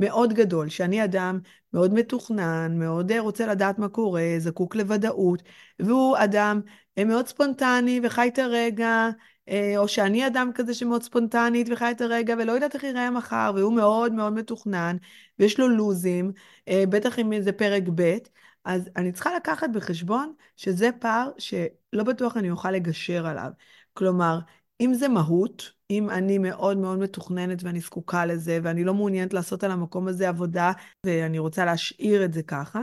מאוד 0.00 0.32
גדול, 0.32 0.68
שאני 0.68 1.04
אדם 1.04 1.38
מאוד 1.72 1.94
מתוכנן, 1.94 2.78
מאוד 2.78 3.12
אה, 3.12 3.20
רוצה 3.20 3.46
לדעת 3.46 3.78
מה 3.78 3.88
קורה, 3.88 4.22
זקוק 4.38 4.76
לוודאות, 4.76 5.42
והוא 5.78 6.16
אדם 6.18 6.60
אה, 6.98 7.04
מאוד 7.04 7.26
ספונטני 7.26 8.00
וחי 8.02 8.28
את 8.28 8.38
הרגע, 8.38 9.08
אה, 9.48 9.74
או 9.78 9.88
שאני 9.88 10.26
אדם 10.26 10.50
כזה 10.54 10.74
שמאוד 10.74 11.02
ספונטנית 11.02 11.68
וחי 11.72 11.90
את 11.90 12.00
הרגע 12.00 12.34
ולא 12.38 12.52
יודעת 12.52 12.74
איך 12.74 12.84
ייראה 12.84 13.10
מחר, 13.10 13.52
והוא 13.56 13.72
מאוד 13.72 14.12
מאוד 14.12 14.32
מתוכנן, 14.32 14.96
ויש 15.38 15.60
לו 15.60 15.68
לוזים, 15.68 16.32
בטח 16.70 17.18
אם 17.18 17.40
זה 17.40 17.52
פרק 17.52 17.82
ב', 17.94 18.18
אז 18.64 18.90
אני 18.96 19.12
צריכה 19.12 19.36
לקחת 19.36 19.70
בחשבון 19.70 20.32
שזה 20.56 20.90
פער 21.00 21.30
שלא 21.38 22.04
בטוח 22.04 22.36
אני 22.36 22.50
אוכל 22.50 22.70
לגשר 22.70 23.26
עליו. 23.26 23.50
כלומר, 23.94 24.38
אם 24.80 24.94
זה 24.94 25.08
מהות, 25.08 25.72
אם 25.90 26.10
אני 26.10 26.38
מאוד 26.38 26.76
מאוד 26.76 26.98
מתוכננת 26.98 27.62
ואני 27.62 27.80
זקוקה 27.80 28.26
לזה, 28.26 28.58
ואני 28.62 28.84
לא 28.84 28.94
מעוניינת 28.94 29.34
לעשות 29.34 29.64
על 29.64 29.70
המקום 29.70 30.08
הזה 30.08 30.28
עבודה, 30.28 30.72
ואני 31.06 31.38
רוצה 31.38 31.64
להשאיר 31.64 32.24
את 32.24 32.32
זה 32.32 32.42
ככה, 32.42 32.80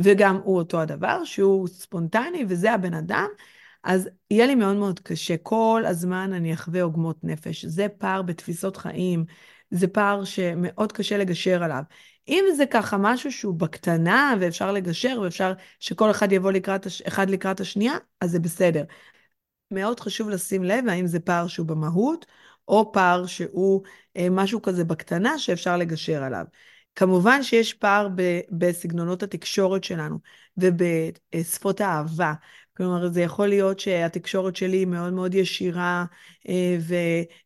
וגם 0.00 0.36
הוא 0.44 0.56
אותו 0.56 0.80
הדבר, 0.80 1.24
שהוא 1.24 1.68
ספונטני 1.68 2.44
וזה 2.48 2.72
הבן 2.72 2.94
אדם, 2.94 3.28
אז 3.84 4.08
יהיה 4.30 4.46
לי 4.46 4.54
מאוד 4.54 4.76
מאוד 4.76 5.00
קשה. 5.00 5.36
כל 5.42 5.82
הזמן 5.86 6.32
אני 6.32 6.54
אחווה 6.54 6.82
עוגמות 6.82 7.16
נפש. 7.22 7.64
זה 7.64 7.86
פער 7.98 8.22
בתפיסות 8.22 8.76
חיים, 8.76 9.24
זה 9.70 9.88
פער 9.88 10.24
שמאוד 10.24 10.92
קשה 10.92 11.18
לגשר 11.18 11.62
עליו. 11.62 11.82
אם 12.28 12.44
זה 12.56 12.66
ככה 12.66 12.96
משהו 12.98 13.32
שהוא 13.32 13.54
בקטנה 13.54 14.34
ואפשר 14.40 14.72
לגשר 14.72 15.20
ואפשר 15.22 15.52
שכל 15.80 16.10
אחד 16.10 16.32
יבוא 16.32 16.52
לקראת, 16.52 16.86
אחד 17.08 17.30
לקראת 17.30 17.60
השנייה, 17.60 17.94
אז 18.20 18.30
זה 18.30 18.38
בסדר. 18.38 18.84
מאוד 19.72 20.00
חשוב 20.00 20.28
לשים 20.28 20.64
לב 20.64 20.88
האם 20.88 21.06
זה 21.06 21.20
פער 21.20 21.46
שהוא 21.46 21.66
במהות, 21.66 22.26
או 22.68 22.92
פער 22.92 23.26
שהוא 23.26 23.82
אה, 24.16 24.26
משהו 24.30 24.62
כזה 24.62 24.84
בקטנה 24.84 25.38
שאפשר 25.38 25.76
לגשר 25.76 26.22
עליו. 26.22 26.44
כמובן 26.94 27.42
שיש 27.42 27.74
פער 27.74 28.08
ב, 28.14 28.40
בסגנונות 28.50 29.22
התקשורת 29.22 29.84
שלנו 29.84 30.18
ובשפות 30.56 31.80
האהבה. 31.80 32.32
כלומר, 32.76 33.08
זה 33.08 33.20
יכול 33.20 33.48
להיות 33.48 33.80
שהתקשורת 33.80 34.56
שלי 34.56 34.76
היא 34.76 34.86
מאוד 34.86 35.12
מאוד 35.12 35.34
ישירה 35.34 36.04
אה, 36.48 36.76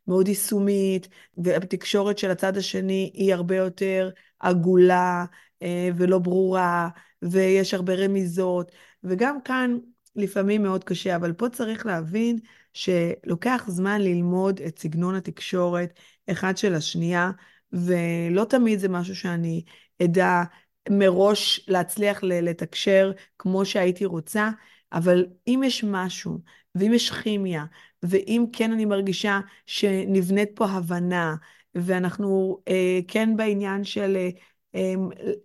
ומאוד 0.06 0.28
יישומית, 0.28 1.08
והתקשורת 1.36 2.18
של 2.18 2.30
הצד 2.30 2.56
השני 2.56 3.10
היא 3.14 3.34
הרבה 3.34 3.56
יותר 3.56 4.10
עגולה 4.40 5.24
אה, 5.62 5.88
ולא 5.96 6.18
ברורה, 6.18 6.88
ויש 7.22 7.74
הרבה 7.74 7.94
רמיזות, 7.94 8.72
וגם 9.04 9.40
כאן 9.40 9.78
לפעמים 10.16 10.62
מאוד 10.62 10.84
קשה, 10.84 11.16
אבל 11.16 11.32
פה 11.32 11.48
צריך 11.48 11.86
להבין 11.86 12.38
שלוקח 12.72 13.64
זמן 13.68 14.00
ללמוד 14.00 14.60
את 14.60 14.78
סגנון 14.78 15.14
התקשורת 15.14 15.92
אחד 16.30 16.56
של 16.56 16.74
השנייה, 16.74 17.30
ולא 17.72 18.44
תמיד 18.44 18.78
זה 18.78 18.88
משהו 18.88 19.16
שאני 19.16 19.64
אדע 20.02 20.42
מראש 20.90 21.66
להצליח 21.68 22.22
לתקשר 22.22 23.12
כמו 23.38 23.64
שהייתי 23.64 24.04
רוצה, 24.04 24.50
אבל 24.92 25.26
אם 25.46 25.60
יש 25.64 25.84
משהו, 25.84 26.38
ואם 26.74 26.92
יש 26.94 27.10
כימיה, 27.10 27.64
ואם 28.02 28.44
כן 28.52 28.72
אני 28.72 28.84
מרגישה 28.84 29.40
שנבנית 29.66 30.48
פה 30.54 30.66
הבנה, 30.66 31.34
ואנחנו 31.74 32.58
אה, 32.68 33.00
כן 33.08 33.36
בעניין 33.36 33.84
של 33.84 34.16
אה, 34.16 34.28
אה, 34.74 34.94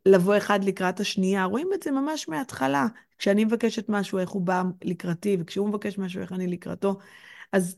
לבוא 0.05 0.37
אחד 0.37 0.63
לקראת 0.63 0.99
השנייה, 0.99 1.43
רואים 1.43 1.69
את 1.73 1.83
זה 1.83 1.91
ממש 1.91 2.29
מההתחלה. 2.29 2.87
כשאני 3.21 3.45
מבקשת 3.45 3.89
משהו, 3.89 4.17
איך 4.17 4.29
הוא 4.29 4.41
בא 4.41 4.63
לקראתי, 4.83 5.37
וכשהוא 5.39 5.69
מבקש 5.69 5.97
משהו, 5.97 6.21
איך 6.21 6.31
אני 6.31 6.47
לקראתו. 6.47 6.97
אז, 7.51 7.75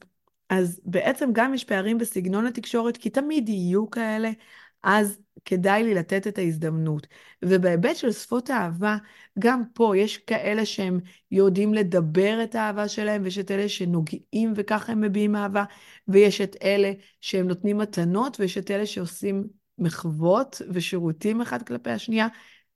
אז 0.49 0.81
בעצם 0.85 1.29
גם 1.33 1.53
יש 1.53 1.63
פערים 1.63 1.97
בסגנון 1.97 2.45
התקשורת, 2.45 2.97
כי 2.97 3.09
תמיד 3.09 3.49
יהיו 3.49 3.89
כאלה, 3.89 4.31
אז 4.83 5.19
כדאי 5.45 5.83
לי 5.83 5.93
לתת 5.93 6.27
את 6.27 6.37
ההזדמנות. 6.37 7.07
ובהיבט 7.45 7.95
של 7.95 8.11
שפות 8.11 8.51
אהבה, 8.51 8.97
גם 9.39 9.63
פה 9.73 9.97
יש 9.97 10.17
כאלה 10.17 10.65
שהם 10.65 10.99
יודעים 11.31 11.73
לדבר 11.73 12.43
את 12.43 12.55
האהבה 12.55 12.87
שלהם, 12.87 13.23
ויש 13.23 13.37
את 13.37 13.51
אלה 13.51 13.69
שנוגעים 13.69 14.53
וככה 14.55 14.91
הם 14.91 15.01
מביעים 15.01 15.35
אהבה, 15.35 15.63
ויש 16.07 16.41
את 16.41 16.55
אלה 16.63 16.91
שהם 17.21 17.47
נותנים 17.47 17.77
מתנות, 17.77 18.39
ויש 18.39 18.57
את 18.57 18.71
אלה 18.71 18.85
שעושים 18.85 19.43
מחוות 19.77 20.61
ושירותים 20.73 21.41
אחד 21.41 21.63
כלפי 21.63 21.89
השנייה. 21.89 22.27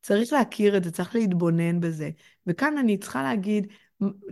צריך 0.02 0.34
להכיר 0.34 0.78
את 0.78 0.84
זה, 0.84 0.92
צריך 0.92 1.16
להתבונן 1.16 1.80
בזה. 1.80 2.10
וכאן 2.48 2.78
אני 2.78 2.98
צריכה 2.98 3.24
להגיד, 3.24 3.68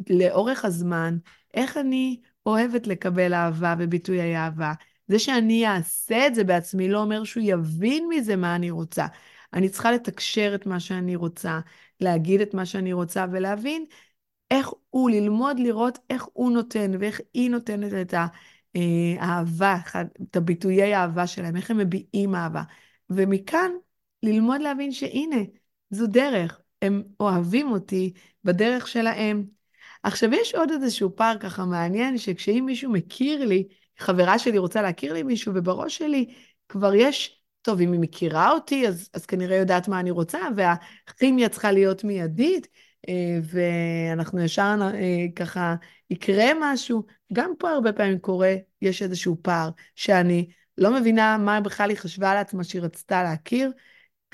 לאורך 0.10 0.66
הזמן, 0.66 1.18
איך 1.54 1.78
אני 1.78 2.22
אוהבת 2.46 2.88
לקבל 2.88 3.34
אהבה 3.34 3.76
וביטויי 3.80 4.38
אהבה. 4.38 4.74
זה 5.08 5.20
שאני 5.20 5.68
אעשה 5.68 6.28
את 6.28 6.36
זה 6.36 6.44
בעצמי 6.44 6.90
לא 6.90 7.02
אומר 7.02 7.24
שהוא 7.24 7.44
יבין 7.46 8.08
מזה 8.10 8.36
מה 8.36 8.56
אני 8.56 8.72
רוצה. 8.72 9.06
אני 9.54 9.70
צריכה 9.70 9.92
לתקשר 9.92 10.52
את 10.56 10.66
מה 10.66 10.80
שאני 10.80 11.16
רוצה, 11.16 11.60
להגיד 12.02 12.42
את 12.42 12.54
מה 12.54 12.66
שאני 12.66 12.94
רוצה 12.94 13.26
ולהבין 13.32 13.86
איך 14.52 14.70
הוא, 14.90 15.10
ללמוד 15.10 15.60
לראות 15.60 15.98
איך 16.10 16.28
הוא 16.34 16.52
נותן 16.52 16.92
ואיך 17.00 17.22
היא 17.34 17.50
נותנת 17.52 17.94
את 17.94 18.14
האהבה, 18.76 19.78
את 20.24 20.36
הביטויי 20.36 20.94
האהבה 20.94 21.28
שלהם, 21.28 21.56
איך 21.56 21.72
הם 21.72 21.78
מביעים 21.78 22.36
אהבה. 22.36 22.64
ומכאן 23.10 23.72
ללמוד 24.26 24.62
להבין 24.62 24.92
שהנה, 24.92 25.42
זו 25.90 26.08
דרך, 26.08 26.62
הם 26.82 27.04
אוהבים 27.20 27.72
אותי 27.72 28.14
בדרך 28.44 28.88
שלהם. 28.88 29.46
עכשיו, 30.04 30.34
יש 30.34 30.56
עוד 30.56 30.72
איזשהו 30.72 31.16
פער 31.16 31.38
ככה 31.40 31.66
מעניין, 31.66 32.18
שכשאם 32.18 32.64
מישהו 32.66 32.92
מכיר 32.92 33.46
לי, 33.46 33.68
חברה 33.98 34.40
שלי 34.40 34.58
רוצה 34.58 34.82
להכיר 34.82 35.14
לי 35.14 35.24
מישהו, 35.24 35.52
ובראש 35.56 35.98
שלי 35.98 36.34
כבר 36.70 36.96
יש, 36.96 37.42
טוב, 37.62 37.82
אם 37.82 37.92
היא 37.92 38.00
מכירה 38.00 38.52
אותי, 38.52 38.88
אז, 38.88 39.10
אז 39.14 39.26
כנראה 39.26 39.58
יודעת 39.58 39.88
מה 39.88 40.00
אני 40.00 40.12
רוצה, 40.12 40.40
והכימיה 40.56 41.50
צריכה 41.50 41.72
להיות 41.72 42.04
מיידית, 42.04 42.68
אה, 43.10 43.40
ואנחנו 43.44 44.42
ישר 44.42 44.76
אה, 44.94 45.26
ככה, 45.36 45.76
יקרה 46.10 46.46
משהו. 46.62 47.04
גם 47.34 47.52
פה 47.60 47.70
הרבה 47.70 47.94
פעמים 47.94 48.20
קורה, 48.20 48.56
יש 48.82 49.02
איזשהו 49.02 49.38
פער, 49.42 49.70
שאני 49.96 50.48
לא 50.78 51.00
מבינה 51.00 51.38
מה 51.38 51.62
בכלל 51.62 51.90
היא 51.90 51.98
חשבה 51.98 52.34
לעצמה 52.34 52.64
שהיא 52.64 52.82
רצתה 52.82 53.24
להכיר. 53.24 53.72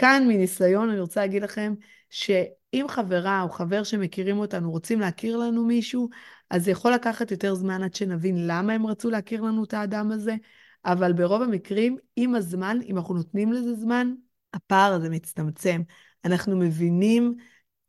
כאן 0.02 0.24
מניסיון 0.28 0.90
אני 0.90 1.00
רוצה 1.00 1.22
להגיד 1.22 1.44
לכם, 1.44 1.74
שאם 2.10 2.86
חברה 2.90 3.42
או 3.42 3.50
חבר 3.50 3.84
שמכירים 3.84 4.38
אותנו 4.38 4.72
רוצים 4.72 5.00
להכיר 5.00 5.38
לנו 5.38 5.66
מישהו, 5.66 6.10
אז 6.50 6.64
זה 6.64 6.72
יכול 6.72 6.94
לקחת 6.94 7.32
יותר 7.32 7.56
זמן 7.56 7.84
עד 7.84 7.94
שנבין 7.94 8.48
למה 8.48 8.74
הם 8.74 8.88
רצו 8.88 9.10
להכיר 9.10 9.42
לנו 9.42 9.64
את 9.64 9.74
האדם 9.74 10.12
הזה, 10.12 10.36
אבל 10.86 11.14
ברוב 11.14 11.42
המקרים, 11.42 11.98
עם 12.16 12.36
הזמן, 12.36 12.80
אם 12.86 12.98
אנחנו 12.98 13.14
נותנים 13.14 13.54
לזה 13.54 13.74
זמן, 13.74 14.14
הפער 14.54 14.94
הזה 14.94 15.10
מצטמצם. 15.10 15.82
אנחנו 16.26 16.58
מבינים 16.58 17.36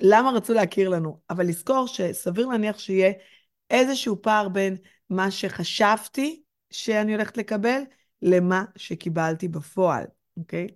למה 0.00 0.30
רצו 0.30 0.54
להכיר 0.54 0.88
לנו, 0.88 1.20
אבל 1.30 1.46
לזכור 1.46 1.86
שסביר 1.86 2.46
להניח 2.46 2.78
שיהיה 2.78 3.12
איזשהו 3.70 4.22
פער 4.22 4.48
בין 4.48 4.76
מה 5.10 5.30
שחשבתי 5.30 6.42
שאני 6.70 7.12
הולכת 7.12 7.36
לקבל, 7.36 7.82
למה 8.22 8.64
שקיבלתי 8.76 9.48
בפועל, 9.48 10.04
אוקיי? 10.36 10.66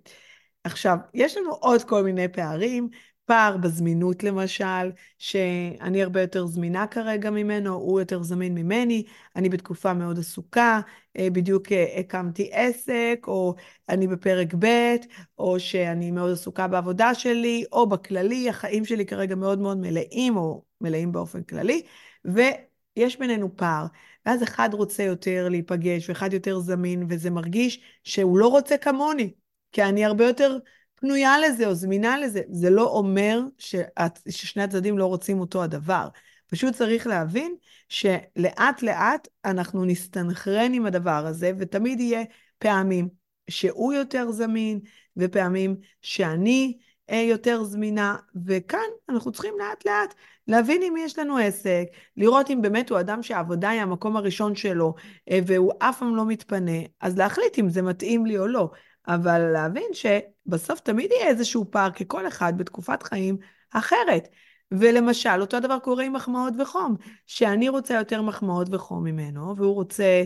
עכשיו, 0.67 0.97
יש 1.13 1.37
לנו 1.37 1.51
עוד 1.51 1.83
כל 1.83 2.03
מיני 2.03 2.27
פערים, 2.27 2.89
פער 3.25 3.57
בזמינות 3.57 4.23
למשל, 4.23 4.91
שאני 5.17 6.03
הרבה 6.03 6.21
יותר 6.21 6.45
זמינה 6.45 6.87
כרגע 6.87 7.29
ממנו, 7.29 7.73
הוא 7.73 7.99
יותר 7.99 8.23
זמין 8.23 8.55
ממני, 8.55 9.03
אני 9.35 9.49
בתקופה 9.49 9.93
מאוד 9.93 10.19
עסוקה, 10.19 10.81
אה, 11.17 11.29
בדיוק 11.29 11.71
אה, 11.71 11.99
הקמתי 11.99 12.49
עסק, 12.51 13.25
או 13.27 13.55
אני 13.89 14.07
בפרק 14.07 14.53
ב', 14.59 14.95
או 15.39 15.59
שאני 15.59 16.11
מאוד 16.11 16.31
עסוקה 16.31 16.67
בעבודה 16.67 17.13
שלי, 17.13 17.65
או 17.71 17.89
בכללי, 17.89 18.49
החיים 18.49 18.85
שלי 18.85 19.05
כרגע 19.05 19.35
מאוד 19.35 19.59
מאוד 19.59 19.77
מלאים, 19.77 20.37
או 20.37 20.63
מלאים 20.81 21.11
באופן 21.11 21.43
כללי, 21.43 21.81
ויש 22.25 23.19
בינינו 23.19 23.55
פער. 23.57 23.85
ואז 24.25 24.43
אחד 24.43 24.69
רוצה 24.73 25.03
יותר 25.03 25.49
להיפגש, 25.49 26.09
ואחד 26.09 26.33
יותר 26.33 26.59
זמין, 26.59 27.05
וזה 27.09 27.29
מרגיש 27.29 27.81
שהוא 28.03 28.37
לא 28.37 28.47
רוצה 28.47 28.77
כמוני, 28.77 29.33
כי 29.71 29.83
אני 29.83 30.05
הרבה 30.05 30.27
יותר 30.27 30.57
פנויה 30.95 31.39
לזה 31.39 31.67
או 31.67 31.75
זמינה 31.75 32.17
לזה. 32.17 32.41
זה 32.49 32.69
לא 32.69 32.83
אומר 32.83 33.41
שאת, 33.57 34.19
ששני 34.29 34.63
הצדדים 34.63 34.97
לא 34.97 35.05
רוצים 35.05 35.39
אותו 35.39 35.63
הדבר. 35.63 36.07
פשוט 36.47 36.75
צריך 36.75 37.07
להבין 37.07 37.55
שלאט 37.89 38.81
לאט 38.81 39.27
אנחנו 39.45 39.85
נסתנכרן 39.85 40.73
עם 40.73 40.85
הדבר 40.85 41.25
הזה, 41.25 41.51
ותמיד 41.57 41.99
יהיה 41.99 42.23
פעמים 42.59 43.09
שהוא 43.49 43.93
יותר 43.93 44.31
זמין, 44.31 44.79
ופעמים 45.17 45.75
שאני 46.01 46.77
אה, 47.09 47.21
יותר 47.29 47.63
זמינה, 47.63 48.15
וכאן 48.45 48.87
אנחנו 49.09 49.31
צריכים 49.31 49.53
לאט 49.59 49.85
לאט 49.85 50.13
להבין 50.47 50.83
אם 50.83 50.93
יש 50.99 51.19
לנו 51.19 51.37
עסק, 51.37 51.85
לראות 52.17 52.49
אם 52.49 52.61
באמת 52.61 52.89
הוא 52.89 52.99
אדם 52.99 53.23
שהעבודה 53.23 53.69
היא 53.69 53.81
המקום 53.81 54.17
הראשון 54.17 54.55
שלו, 54.55 54.95
אה, 55.31 55.39
והוא 55.47 55.71
אף 55.79 55.99
פעם 55.99 56.15
לא 56.15 56.25
מתפנה, 56.25 56.71
אז 57.01 57.17
להחליט 57.17 57.59
אם 57.59 57.69
זה 57.69 57.81
מתאים 57.81 58.25
לי 58.25 58.37
או 58.37 58.47
לא. 58.47 58.71
אבל 59.07 59.39
להבין 59.39 59.89
שבסוף 59.93 60.79
תמיד 60.79 61.11
יהיה 61.11 61.27
איזשהו 61.27 61.71
פער, 61.71 61.91
ככל 61.91 62.27
אחד 62.27 62.53
בתקופת 62.57 63.03
חיים 63.03 63.37
אחרת. 63.71 64.27
ולמשל, 64.71 65.41
אותו 65.41 65.57
הדבר 65.57 65.79
קורה 65.79 66.03
עם 66.03 66.13
מחמאות 66.13 66.53
וחום, 66.59 66.95
שאני 67.25 67.69
רוצה 67.69 67.93
יותר 67.93 68.21
מחמאות 68.21 68.67
וחום 68.71 69.03
ממנו, 69.03 69.57
והוא 69.57 69.73
רוצה, 69.73 70.23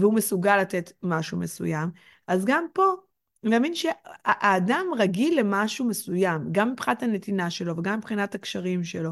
והוא 0.00 0.14
מסוגל 0.14 0.56
לתת 0.56 0.92
משהו 1.02 1.38
מסוים, 1.38 1.90
אז 2.26 2.44
גם 2.44 2.64
פה, 2.72 2.94
להבין 3.42 3.74
שהאדם 3.74 4.86
רגיל 4.98 5.40
למשהו 5.40 5.84
מסוים, 5.84 6.48
גם 6.52 6.72
מבחינת 6.72 7.02
הנתינה 7.02 7.50
שלו 7.50 7.76
וגם 7.76 7.98
מבחינת 7.98 8.34
הקשרים 8.34 8.84
שלו, 8.84 9.10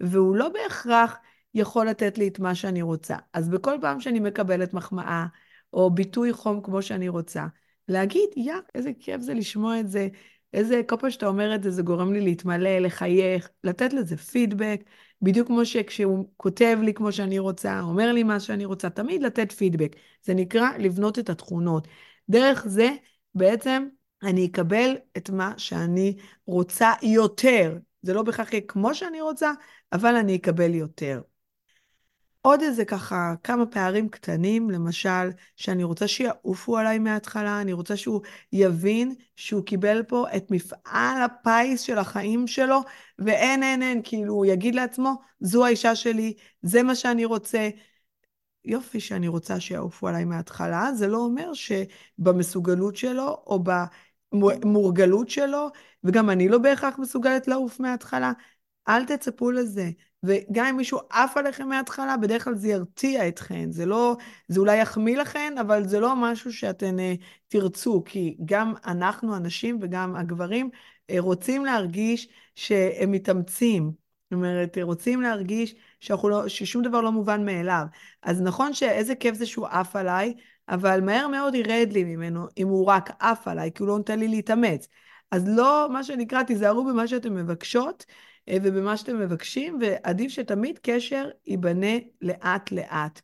והוא 0.00 0.36
לא 0.36 0.48
בהכרח 0.48 1.16
יכול 1.54 1.86
לתת 1.86 2.18
לי 2.18 2.28
את 2.28 2.38
מה 2.38 2.54
שאני 2.54 2.82
רוצה. 2.82 3.16
אז 3.32 3.48
בכל 3.48 3.78
פעם 3.80 4.00
שאני 4.00 4.20
מקבלת 4.20 4.74
מחמאה, 4.74 5.26
או 5.72 5.90
ביטוי 5.90 6.32
חום 6.32 6.60
כמו 6.62 6.82
שאני 6.82 7.08
רוצה, 7.08 7.46
להגיד, 7.90 8.28
יא, 8.36 8.54
איזה 8.74 8.90
כיף 9.00 9.20
זה 9.20 9.34
לשמוע 9.34 9.80
את 9.80 9.90
זה 9.90 10.08
איזה, 10.54 10.80
כל 10.86 10.96
פעם 11.00 11.10
שאתה 11.10 11.26
אומר 11.26 11.54
את 11.54 11.62
זה, 11.62 11.70
זה 11.70 11.82
גורם 11.82 12.12
לי 12.12 12.20
להתמלא, 12.20 12.78
לחייך, 12.78 13.50
לתת 13.64 13.92
לזה 13.92 14.16
פידבק, 14.16 14.80
בדיוק 15.22 15.46
כמו 15.46 15.64
שכשהוא 15.64 16.28
כותב 16.36 16.78
לי 16.82 16.94
כמו 16.94 17.12
שאני 17.12 17.38
רוצה, 17.38 17.80
אומר 17.80 18.12
לי 18.12 18.22
מה 18.22 18.40
שאני 18.40 18.64
רוצה, 18.64 18.90
תמיד 18.90 19.22
לתת 19.22 19.52
פידבק. 19.52 19.96
זה 20.22 20.34
נקרא 20.34 20.68
לבנות 20.78 21.18
את 21.18 21.30
התכונות. 21.30 21.88
דרך 22.28 22.66
זה, 22.66 22.90
בעצם, 23.34 23.88
אני 24.22 24.46
אקבל 24.46 24.96
את 25.16 25.30
מה 25.30 25.54
שאני 25.56 26.16
רוצה 26.46 26.92
יותר. 27.02 27.78
זה 28.02 28.14
לא 28.14 28.22
בהכרח 28.22 28.52
יהיה 28.52 28.62
כמו 28.68 28.94
שאני 28.94 29.20
רוצה, 29.20 29.52
אבל 29.92 30.16
אני 30.16 30.36
אקבל 30.36 30.74
יותר. 30.74 31.20
עוד 32.42 32.62
איזה 32.62 32.84
ככה 32.84 33.34
כמה 33.44 33.66
פערים 33.66 34.08
קטנים, 34.08 34.70
למשל, 34.70 35.30
שאני 35.56 35.84
רוצה 35.84 36.08
שיעופו 36.08 36.78
עליי 36.78 36.98
מההתחלה, 36.98 37.60
אני 37.60 37.72
רוצה 37.72 37.96
שהוא 37.96 38.20
יבין 38.52 39.14
שהוא 39.36 39.64
קיבל 39.64 40.02
פה 40.02 40.26
את 40.36 40.50
מפעל 40.50 41.22
הפיס 41.22 41.80
של 41.80 41.98
החיים 41.98 42.46
שלו, 42.46 42.80
ואין, 43.18 43.62
אין, 43.62 43.82
אין, 43.82 44.00
כאילו, 44.04 44.34
הוא 44.34 44.46
יגיד 44.46 44.74
לעצמו, 44.74 45.14
זו 45.40 45.66
האישה 45.66 45.94
שלי, 45.94 46.34
זה 46.62 46.82
מה 46.82 46.94
שאני 46.94 47.24
רוצה. 47.24 47.68
יופי 48.64 49.00
שאני 49.00 49.28
רוצה 49.28 49.60
שיעופו 49.60 50.08
עליי 50.08 50.24
מההתחלה, 50.24 50.92
זה 50.94 51.06
לא 51.06 51.18
אומר 51.18 51.52
שבמסוגלות 51.54 52.96
שלו, 52.96 53.42
או 53.46 53.64
במורגלות 54.32 55.30
שלו, 55.30 55.68
וגם 56.04 56.30
אני 56.30 56.48
לא 56.48 56.58
בהכרח 56.58 56.98
מסוגלת 56.98 57.48
לעוף 57.48 57.80
מההתחלה. 57.80 58.32
אל 58.88 59.04
תצפו 59.04 59.50
לזה. 59.50 59.90
וגם 60.22 60.66
אם 60.66 60.76
מישהו 60.76 60.98
עף 61.10 61.36
עליכם 61.36 61.68
מההתחלה, 61.68 62.16
בדרך 62.16 62.44
כלל 62.44 62.54
זה 62.54 62.68
ירתיע 62.68 63.28
אתכן. 63.28 63.70
זה 63.72 63.86
לא, 63.86 64.16
זה 64.48 64.60
אולי 64.60 64.76
יחמיא 64.80 65.18
לכן, 65.18 65.54
אבל 65.60 65.88
זה 65.88 66.00
לא 66.00 66.16
משהו 66.16 66.52
שאתן 66.52 66.98
uh, 66.98 67.24
תרצו, 67.48 68.02
כי 68.06 68.36
גם 68.44 68.74
אנחנו, 68.86 69.34
הנשים 69.34 69.78
וגם 69.80 70.16
הגברים, 70.16 70.70
uh, 70.72 71.14
רוצים 71.18 71.64
להרגיש 71.64 72.28
שהם 72.54 73.10
מתאמצים. 73.10 73.92
זאת 74.30 74.32
אומרת, 74.32 74.78
רוצים 74.82 75.20
להרגיש 75.22 75.74
לא, 76.10 76.48
ששום 76.48 76.82
דבר 76.82 77.00
לא 77.00 77.12
מובן 77.12 77.44
מאליו. 77.44 77.84
אז 78.22 78.40
נכון 78.40 78.74
שאיזה 78.74 79.14
כיף 79.14 79.34
זה 79.34 79.46
שהוא 79.46 79.66
עף 79.66 79.96
עליי, 79.96 80.34
אבל 80.68 81.00
מהר 81.00 81.28
מאוד 81.28 81.54
ירד 81.54 81.88
לי 81.92 82.04
ממנו 82.04 82.46
אם 82.58 82.68
הוא 82.68 82.86
רק 82.86 83.10
עף 83.18 83.48
עליי, 83.48 83.70
כי 83.74 83.82
הוא 83.82 83.88
לא 83.88 83.96
נותן 83.98 84.18
לי 84.18 84.28
להתאמץ. 84.28 84.88
אז 85.30 85.44
לא, 85.48 85.88
מה 85.92 86.04
שנקרא, 86.04 86.42
תיזהרו 86.42 86.84
במה 86.84 87.08
שאתן 87.08 87.34
מבקשות, 87.34 88.06
אה, 88.08 88.14
ובמה 88.50 88.96
שאתם 88.96 89.18
מבקשים, 89.20 89.78
ועדיף 89.80 90.32
שתמיד 90.32 90.78
קשר 90.82 91.28
ייבנה 91.46 91.96
לאט-לאט. 92.22 93.20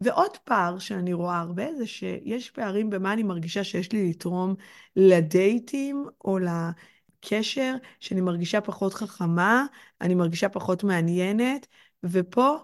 ועוד 0.00 0.36
פער 0.36 0.78
שאני 0.78 1.12
רואה 1.12 1.38
הרבה 1.38 1.74
זה 1.74 1.86
שיש 1.86 2.50
פערים 2.50 2.90
במה 2.90 3.12
אני 3.12 3.22
מרגישה 3.22 3.64
שיש 3.64 3.92
לי 3.92 4.10
לתרום 4.10 4.54
לדייטים 4.96 6.06
או 6.24 6.38
לקשר, 6.38 7.74
שאני 8.00 8.20
מרגישה 8.20 8.60
פחות 8.60 8.94
חכמה, 8.94 9.66
אני 10.00 10.14
מרגישה 10.14 10.48
פחות 10.48 10.84
מעניינת, 10.84 11.66
ופה 12.04 12.56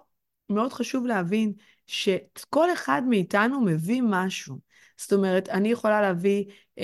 מאוד 0.51 0.73
חשוב 0.73 1.07
להבין 1.07 1.53
שכל 1.87 2.73
אחד 2.73 3.03
מאיתנו 3.09 3.61
מביא 3.61 4.03
משהו. 4.05 4.70
זאת 5.01 5.13
אומרת, 5.13 5.49
אני 5.49 5.69
יכולה 5.69 6.01
להביא 6.01 6.45
um, 6.79 6.83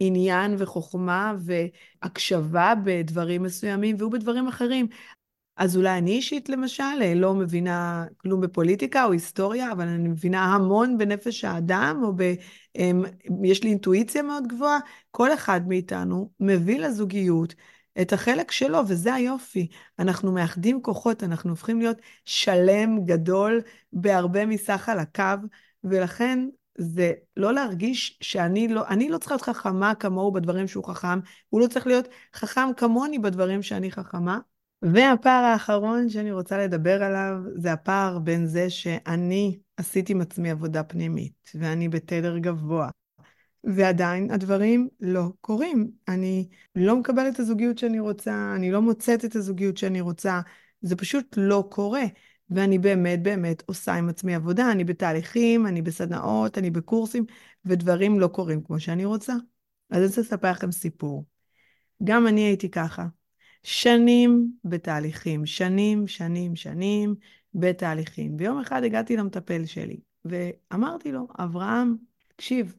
עניין 0.00 0.54
וחוכמה 0.58 1.34
והקשבה 1.38 2.74
בדברים 2.84 3.42
מסוימים, 3.42 3.96
והוא 3.98 4.12
בדברים 4.12 4.48
אחרים. 4.48 4.86
אז 5.56 5.76
אולי 5.76 5.98
אני 5.98 6.10
אישית, 6.10 6.48
למשל, 6.48 6.82
אה, 7.02 7.14
לא 7.14 7.34
מבינה 7.34 8.04
כלום 8.16 8.40
בפוליטיקה 8.40 9.04
או 9.04 9.12
היסטוריה, 9.12 9.72
אבל 9.72 9.88
אני 9.88 10.08
מבינה 10.08 10.44
המון 10.44 10.98
בנפש 10.98 11.44
האדם, 11.44 12.00
או 12.04 12.12
ב... 12.16 12.34
Um, 12.78 13.06
יש 13.44 13.62
לי 13.62 13.70
אינטואיציה 13.70 14.22
מאוד 14.22 14.46
גבוהה. 14.46 14.78
כל 15.10 15.34
אחד 15.34 15.68
מאיתנו 15.68 16.30
מביא 16.40 16.78
לזוגיות 16.78 17.54
את 18.00 18.12
החלק 18.12 18.50
שלו, 18.50 18.78
וזה 18.88 19.14
היופי. 19.14 19.68
אנחנו 19.98 20.32
מאחדים 20.32 20.82
כוחות, 20.82 21.22
אנחנו 21.24 21.50
הופכים 21.50 21.78
להיות 21.78 21.96
שלם 22.24 23.04
גדול 23.04 23.60
בהרבה 23.92 24.46
מסך 24.46 24.88
על 24.88 24.98
הקו, 24.98 25.46
ולכן 25.84 26.48
זה 26.78 27.12
לא 27.36 27.54
להרגיש 27.54 28.18
שאני 28.20 28.68
לא, 28.68 28.88
אני 28.88 29.08
לא 29.08 29.18
צריכה 29.18 29.34
להיות 29.34 29.42
חכמה 29.42 29.94
כמוהו 29.94 30.32
בדברים 30.32 30.68
שהוא 30.68 30.84
חכם, 30.84 31.18
הוא 31.48 31.60
לא 31.60 31.66
צריך 31.66 31.86
להיות 31.86 32.08
חכם 32.34 32.68
כמוני 32.76 33.18
בדברים 33.18 33.62
שאני 33.62 33.90
חכמה. 33.90 34.38
והפער 34.82 35.44
האחרון 35.44 36.08
שאני 36.08 36.32
רוצה 36.32 36.58
לדבר 36.58 37.02
עליו, 37.02 37.36
זה 37.56 37.72
הפער 37.72 38.18
בין 38.18 38.46
זה 38.46 38.70
שאני 38.70 39.58
עשיתי 39.76 40.12
עם 40.12 40.20
עצמי 40.20 40.50
עבודה 40.50 40.82
פנימית, 40.82 41.50
ואני 41.54 41.88
בתדר 41.88 42.38
גבוה, 42.38 42.88
ועדיין 43.64 44.30
הדברים 44.30 44.88
לא 45.00 45.22
קורים. 45.40 45.90
אני 46.08 46.48
לא 46.74 46.96
מקבלת 46.96 47.34
את 47.34 47.40
הזוגיות 47.40 47.78
שאני 47.78 48.00
רוצה, 48.00 48.52
אני 48.56 48.70
לא 48.70 48.82
מוצאת 48.82 49.24
את 49.24 49.36
הזוגיות 49.36 49.76
שאני 49.76 50.00
רוצה, 50.00 50.40
זה 50.80 50.96
פשוט 50.96 51.34
לא 51.36 51.68
קורה. 51.70 52.04
ואני 52.50 52.78
באמת 52.78 53.22
באמת 53.22 53.62
עושה 53.66 53.94
עם 53.94 54.08
עצמי 54.08 54.34
עבודה, 54.34 54.72
אני 54.72 54.84
בתהליכים, 54.84 55.66
אני 55.66 55.82
בסדנאות, 55.82 56.58
אני 56.58 56.70
בקורסים, 56.70 57.24
ודברים 57.64 58.20
לא 58.20 58.26
קורים 58.26 58.62
כמו 58.62 58.80
שאני 58.80 59.04
רוצה. 59.04 59.32
אז 59.90 59.98
אני 59.98 60.06
רוצה 60.06 60.20
לספר 60.20 60.50
לכם 60.50 60.72
סיפור. 60.72 61.24
גם 62.04 62.26
אני 62.26 62.40
הייתי 62.40 62.70
ככה. 62.70 63.06
שנים 63.62 64.52
בתהליכים, 64.64 65.46
שנים, 65.46 66.06
שנים, 66.06 66.56
שנים 66.56 67.14
בתהליכים. 67.54 68.36
ויום 68.38 68.60
אחד 68.60 68.84
הגעתי 68.84 69.16
למטפל 69.16 69.64
שלי, 69.64 70.00
ואמרתי 70.24 71.12
לו, 71.12 71.28
אברהם, 71.38 71.96
תקשיב, 72.28 72.76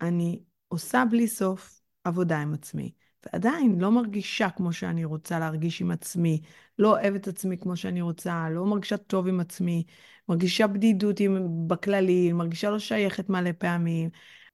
אני 0.00 0.42
עושה 0.68 1.04
בלי 1.10 1.28
סוף 1.28 1.80
עבודה 2.04 2.38
עם 2.38 2.54
עצמי. 2.54 2.92
ועדיין 3.32 3.78
לא 3.80 3.92
מרגישה 3.92 4.50
כמו 4.50 4.72
שאני 4.72 5.04
רוצה 5.04 5.38
להרגיש 5.38 5.80
עם 5.80 5.90
עצמי, 5.90 6.40
לא 6.78 6.90
אוהבת 6.90 7.20
את 7.20 7.28
עצמי 7.28 7.58
כמו 7.58 7.76
שאני 7.76 8.00
רוצה, 8.02 8.48
לא 8.50 8.66
מרגישה 8.66 8.96
טוב 8.96 9.28
עם 9.28 9.40
עצמי, 9.40 9.84
מרגישה 10.28 10.66
בדידות 10.66 11.20
עם, 11.20 11.68
בכללי, 11.68 12.32
מרגישה 12.32 12.70
לא 12.70 12.78
שייכת 12.78 13.28
מלא 13.28 13.50
פעמים. 13.58 14.10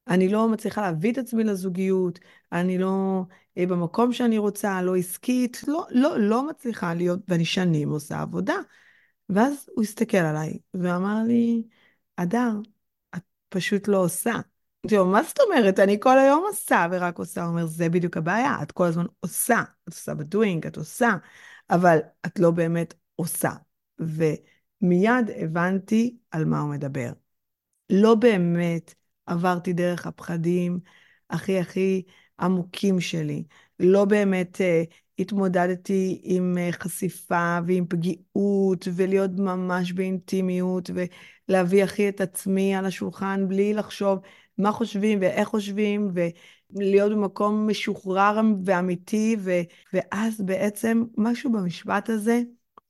אני 0.09 0.29
לא 0.29 0.49
מצליחה 0.49 0.81
להביא 0.83 1.13
את 1.13 1.19
עצמי 1.19 1.45
לזוגיות, 1.45 2.19
אני 2.53 2.79
לא 2.79 3.23
אה, 3.59 3.67
במקום 3.67 4.13
שאני 4.13 4.39
רוצה, 4.39 4.83
לא 4.83 4.97
עסקית, 4.97 5.61
לא, 5.69 5.87
לא, 5.91 6.21
לא 6.21 6.49
מצליחה 6.49 6.95
להיות, 6.95 7.21
ואני 7.29 7.45
שנים 7.45 7.91
עושה 7.91 8.21
עבודה. 8.21 8.55
ואז 9.29 9.69
הוא 9.75 9.83
הסתכל 9.83 10.17
עליי 10.17 10.59
ואמר 10.75 11.23
לי, 11.27 11.63
אדר, 12.17 12.51
את 13.17 13.23
פשוט 13.49 13.89
לא 13.89 14.05
עושה. 14.05 14.33
אמרתי 14.87 14.97
לו, 14.97 15.07
מה 15.07 15.23
זאת 15.23 15.41
אומרת? 15.41 15.79
אני 15.79 15.97
כל 16.01 16.19
היום 16.19 16.45
עושה 16.49 16.87
ורק 16.91 17.19
עושה. 17.19 17.43
הוא 17.43 17.51
אומר, 17.51 17.67
זה 17.67 17.89
בדיוק 17.89 18.17
הבעיה, 18.17 18.57
את 18.63 18.73
כל 18.73 18.85
הזמן 18.85 19.07
עושה. 19.21 19.63
את 19.89 19.93
עושה 19.93 20.15
בדואינג, 20.15 20.67
את 20.67 20.77
עושה, 20.77 21.11
אבל 21.71 21.99
את 22.27 22.39
לא 22.39 22.51
באמת 22.51 22.95
עושה. 23.17 23.51
ומיד 23.99 25.31
הבנתי 25.37 26.17
על 26.31 26.45
מה 26.45 26.61
הוא 26.61 26.71
מדבר. 26.71 27.13
לא 27.91 28.15
באמת 28.15 28.95
עברתי 29.27 29.73
דרך 29.73 30.07
הפחדים 30.07 30.81
הכי 31.31 31.59
הכי 31.59 32.03
עמוקים 32.41 33.01
שלי. 33.01 33.45
לא 33.81 34.05
באמת 34.05 34.57
uh, 34.57 34.95
התמודדתי 35.19 36.21
עם 36.25 36.57
uh, 36.59 36.73
חשיפה 36.73 37.59
ועם 37.67 37.87
פגיעות, 37.89 38.89
ולהיות 38.95 39.31
ממש 39.39 39.93
באינטימיות, 39.93 40.91
ולהביא 41.49 41.85
הכי 41.85 42.09
את 42.09 42.21
עצמי 42.21 42.75
על 42.75 42.87
השולחן 42.87 43.49
בלי 43.49 43.75
לחשוב 43.75 44.19
מה 44.59 44.73
חושבים 44.73 45.19
ואיך 45.21 45.49
חושבים, 45.49 46.11
ולהיות 46.71 47.13
במקום 47.13 47.69
משוחרר 47.69 48.41
ואמיתי, 48.65 49.37
ו... 49.39 49.51
ואז 49.93 50.41
בעצם 50.41 51.05
משהו 51.17 51.53
במשפט 51.53 52.11
הזה 52.11 52.43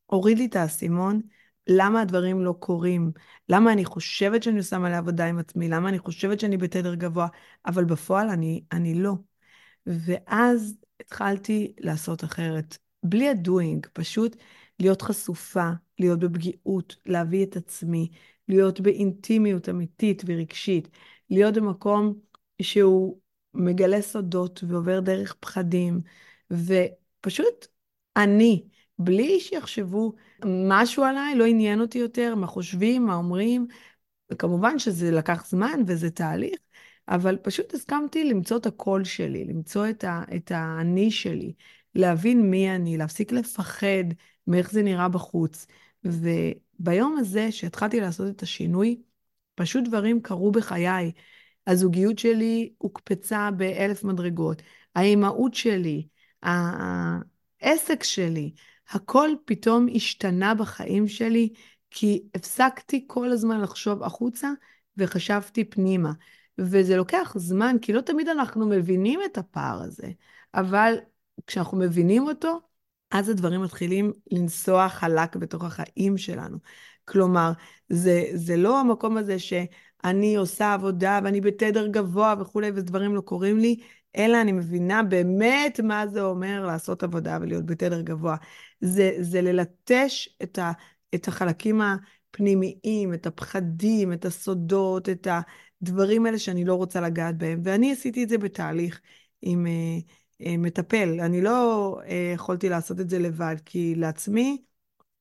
הוריד 0.06 0.38
לי 0.38 0.46
את 0.46 0.56
האסימון. 0.56 1.20
למה 1.66 2.00
הדברים 2.00 2.44
לא 2.44 2.54
קורים, 2.58 3.12
למה 3.48 3.72
אני 3.72 3.84
חושבת 3.84 4.42
שאני 4.42 4.58
עושה 4.58 4.78
מלא 4.78 4.96
עבודה 4.96 5.26
עם 5.26 5.38
עצמי, 5.38 5.68
למה 5.68 5.88
אני 5.88 5.98
חושבת 5.98 6.40
שאני 6.40 6.56
בתדר 6.56 6.94
גבוה, 6.94 7.26
אבל 7.66 7.84
בפועל 7.84 8.28
אני, 8.28 8.64
אני 8.72 8.94
לא. 8.94 9.14
ואז 9.86 10.76
התחלתי 11.00 11.74
לעשות 11.78 12.24
אחרת, 12.24 12.78
בלי 13.02 13.28
הדוינג, 13.28 13.86
פשוט 13.92 14.36
להיות 14.78 15.02
חשופה, 15.02 15.70
להיות 15.98 16.18
בפגיעות, 16.18 16.96
להביא 17.06 17.44
את 17.44 17.56
עצמי, 17.56 18.10
להיות 18.48 18.80
באינטימיות 18.80 19.68
אמיתית 19.68 20.22
ורגשית, 20.26 20.88
להיות 21.32 21.54
במקום 21.54 22.14
שהוא 22.62 23.18
מגלה 23.54 24.02
סודות 24.02 24.64
ועובר 24.68 25.00
דרך 25.00 25.34
פחדים, 25.40 26.00
ופשוט 26.50 27.66
אני, 28.16 28.64
בלי 28.98 29.40
שיחשבו 29.40 30.12
משהו 30.44 31.04
עליי, 31.04 31.34
לא 31.34 31.44
עניין 31.44 31.80
אותי 31.80 31.98
יותר 31.98 32.34
מה 32.34 32.46
חושבים, 32.46 33.06
מה 33.06 33.14
אומרים, 33.14 33.66
וכמובן 34.32 34.78
שזה 34.78 35.10
לקח 35.10 35.46
זמן 35.46 35.80
וזה 35.86 36.10
תהליך, 36.10 36.58
אבל 37.08 37.36
פשוט 37.36 37.74
הסכמתי 37.74 38.24
למצוא 38.24 38.56
את 38.56 38.66
הקול 38.66 39.04
שלי, 39.04 39.44
למצוא 39.44 39.88
את, 39.90 40.04
ה, 40.04 40.22
את 40.36 40.52
האני 40.54 41.10
שלי, 41.10 41.52
להבין 41.94 42.50
מי 42.50 42.74
אני, 42.74 42.96
להפסיק 42.96 43.32
לפחד 43.32 44.04
מאיך 44.46 44.70
זה 44.70 44.82
נראה 44.82 45.08
בחוץ. 45.08 45.66
וביום 46.04 47.16
הזה 47.18 47.52
שהתחלתי 47.52 48.00
לעשות 48.00 48.28
את 48.36 48.42
השינוי, 48.42 49.02
פשוט 49.54 49.84
דברים 49.84 50.22
קרו 50.22 50.52
בחיי. 50.52 51.12
הזוגיות 51.66 52.18
שלי 52.18 52.72
הוקפצה 52.78 53.50
באלף 53.50 54.04
מדרגות. 54.04 54.62
האימהות 54.94 55.54
שלי, 55.54 56.06
העסק 56.42 58.02
שלי, 58.02 58.52
הכל 58.90 59.28
פתאום 59.44 59.86
השתנה 59.94 60.54
בחיים 60.54 61.08
שלי, 61.08 61.52
כי 61.90 62.22
הפסקתי 62.34 63.04
כל 63.06 63.32
הזמן 63.32 63.60
לחשוב 63.60 64.02
החוצה 64.02 64.50
וחשבתי 64.96 65.64
פנימה. 65.64 66.12
וזה 66.58 66.96
לוקח 66.96 67.34
זמן, 67.36 67.76
כי 67.82 67.92
לא 67.92 68.00
תמיד 68.00 68.28
אנחנו 68.28 68.66
מבינים 68.66 69.20
את 69.24 69.38
הפער 69.38 69.82
הזה, 69.82 70.06
אבל 70.54 70.94
כשאנחנו 71.46 71.78
מבינים 71.78 72.22
אותו, 72.22 72.60
אז 73.10 73.28
הדברים 73.28 73.62
מתחילים 73.62 74.12
לנסוע 74.30 74.88
חלק 74.88 75.36
בתוך 75.36 75.64
החיים 75.64 76.18
שלנו. 76.18 76.58
כלומר, 77.04 77.52
זה, 77.88 78.24
זה 78.34 78.56
לא 78.56 78.80
המקום 78.80 79.16
הזה 79.16 79.38
שאני 79.38 80.36
עושה 80.36 80.72
עבודה 80.74 81.20
ואני 81.24 81.40
בתדר 81.40 81.86
גבוה 81.86 82.34
וכולי, 82.40 82.70
ודברים 82.74 83.14
לא 83.14 83.20
קורים 83.20 83.58
לי, 83.58 83.76
אלא 84.16 84.40
אני 84.40 84.52
מבינה 84.52 85.02
באמת 85.02 85.80
מה 85.80 86.06
זה 86.06 86.22
אומר 86.22 86.66
לעשות 86.66 87.02
עבודה 87.02 87.38
ולהיות 87.40 87.66
בתדר 87.66 88.00
גבוה. 88.00 88.36
זה, 88.80 89.16
זה 89.20 89.42
ללטש 89.42 90.28
את, 90.42 90.58
ה, 90.58 90.72
את 91.14 91.28
החלקים 91.28 91.80
הפנימיים, 91.80 93.14
את 93.14 93.26
הפחדים, 93.26 94.12
את 94.12 94.24
הסודות, 94.24 95.08
את 95.08 95.26
הדברים 95.82 96.26
האלה 96.26 96.38
שאני 96.38 96.64
לא 96.64 96.74
רוצה 96.74 97.00
לגעת 97.00 97.38
בהם. 97.38 97.60
ואני 97.64 97.92
עשיתי 97.92 98.24
את 98.24 98.28
זה 98.28 98.38
בתהליך 98.38 99.00
עם 99.42 99.66
uh, 99.66 100.42
uh, 100.42 100.46
מטפל. 100.58 101.20
אני 101.20 101.40
לא 101.42 101.96
uh, 102.00 102.10
יכולתי 102.34 102.68
לעשות 102.68 103.00
את 103.00 103.10
זה 103.10 103.18
לבד, 103.18 103.56
כי 103.64 103.94
לעצמי, 103.94 104.62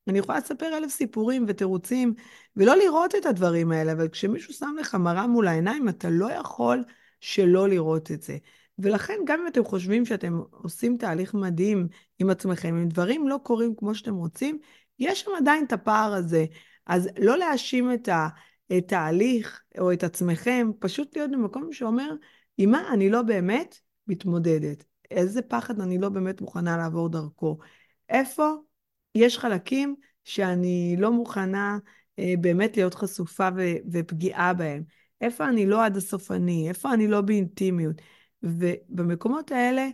אני 0.08 0.18
יכולה 0.18 0.38
לספר 0.38 0.76
אלף 0.76 0.90
סיפורים 0.90 1.44
ותירוצים, 1.48 2.14
ולא 2.56 2.76
לראות 2.76 3.14
את 3.14 3.26
הדברים 3.26 3.72
האלה, 3.72 3.92
אבל 3.92 4.08
כשמישהו 4.08 4.54
שם 4.54 4.74
לך 4.80 4.94
מראה 4.94 5.26
מול 5.26 5.48
העיניים, 5.48 5.88
אתה 5.88 6.10
לא 6.10 6.32
יכול 6.32 6.84
שלא 7.20 7.68
לראות 7.68 8.10
את 8.10 8.22
זה. 8.22 8.36
ולכן, 8.78 9.14
גם 9.26 9.40
אם 9.40 9.46
אתם 9.46 9.64
חושבים 9.64 10.06
שאתם 10.06 10.40
עושים 10.50 10.96
תהליך 10.96 11.34
מדהים 11.34 11.88
עם 12.18 12.30
עצמכם, 12.30 12.76
אם 12.76 12.88
דברים 12.88 13.28
לא 13.28 13.40
קורים 13.42 13.74
כמו 13.76 13.94
שאתם 13.94 14.14
רוצים, 14.14 14.58
יש 14.98 15.20
שם 15.20 15.30
עדיין 15.38 15.64
את 15.64 15.72
הפער 15.72 16.14
הזה. 16.14 16.44
אז 16.86 17.08
לא 17.18 17.38
להאשים 17.38 17.92
את 17.92 18.08
התהליך 18.70 19.62
או 19.78 19.92
את 19.92 20.04
עצמכם, 20.04 20.70
פשוט 20.78 21.16
להיות 21.16 21.30
במקום 21.30 21.72
שאומר, 21.72 22.10
עם 22.58 22.70
מה 22.70 22.92
אני 22.92 23.10
לא 23.10 23.22
באמת 23.22 23.76
מתמודדת? 24.06 24.84
איזה 25.10 25.42
פחד 25.42 25.80
אני 25.80 25.98
לא 25.98 26.08
באמת 26.08 26.40
מוכנה 26.40 26.76
לעבור 26.76 27.08
דרכו? 27.08 27.58
איפה 28.08 28.52
יש 29.14 29.38
חלקים 29.38 29.94
שאני 30.24 30.96
לא 30.98 31.12
מוכנה 31.12 31.78
אה, 32.18 32.34
באמת 32.40 32.76
להיות 32.76 32.94
חשופה 32.94 33.48
ו- 33.56 33.76
ופגיעה 33.92 34.54
בהם? 34.54 34.82
איפה 35.20 35.48
אני 35.48 35.66
לא 35.66 35.84
עד 35.84 35.96
הסוף 35.96 36.30
אני? 36.30 36.68
איפה 36.68 36.94
אני 36.94 37.08
לא 37.08 37.20
באינטימיות? 37.20 37.96
ובמקומות 38.42 39.52
האלה, 39.52 39.88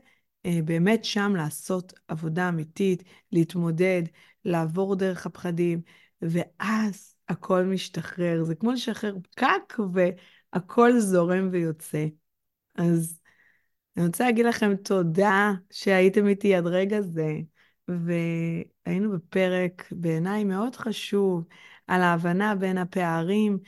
אה, 0.47 0.59
באמת 0.65 1.05
שם 1.05 1.33
לעשות 1.37 1.93
עבודה 2.09 2.49
אמיתית, 2.49 3.03
להתמודד, 3.33 4.03
לעבור 4.45 4.97
דרך 4.97 5.27
הפחדים, 5.27 5.81
ואז 6.23 7.15
הכל 7.29 7.65
משתחרר. 7.65 8.45
זה 8.45 8.55
כמו 8.55 8.73
לשחרר 8.73 9.17
פקק 9.23 9.75
והכל 9.93 10.99
זורם 10.99 11.49
ויוצא. 11.53 12.07
אז 12.75 13.21
אני 13.97 14.07
רוצה 14.07 14.25
להגיד 14.25 14.47
לכם 14.47 14.77
תודה 14.77 15.53
שהייתם 15.71 16.27
איתי 16.27 16.55
עד 16.55 16.67
רגע 16.67 17.01
זה, 17.01 17.37
והיינו 17.89 19.11
בפרק 19.13 19.85
בעיניי 19.91 20.45
מאוד 20.45 20.77
חשוב 20.77 21.45
על 21.87 22.03
ההבנה 22.03 22.55
בין 22.55 22.79
הפערים 22.79 23.59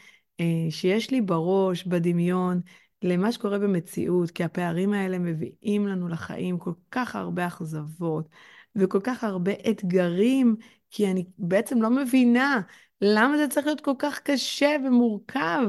אה, 0.40 0.70
שיש 0.70 1.10
לי 1.10 1.20
בראש, 1.20 1.84
בדמיון, 1.84 2.60
למה 3.02 3.32
שקורה 3.32 3.58
במציאות, 3.58 4.30
כי 4.30 4.44
הפערים 4.44 4.92
האלה 4.92 5.18
מביאים 5.18 5.86
לנו 5.86 6.08
לחיים 6.08 6.58
כל 6.58 6.72
כך 6.90 7.16
הרבה 7.16 7.46
אכזבות 7.46 8.28
וכל 8.76 9.00
כך 9.00 9.24
הרבה 9.24 9.52
אתגרים, 9.70 10.56
כי 10.90 11.10
אני 11.10 11.24
בעצם 11.38 11.82
לא 11.82 11.90
מבינה 11.90 12.60
למה 13.00 13.36
זה 13.36 13.48
צריך 13.48 13.66
להיות 13.66 13.80
כל 13.80 13.94
כך 13.98 14.20
קשה 14.20 14.76
ומורכב, 14.86 15.62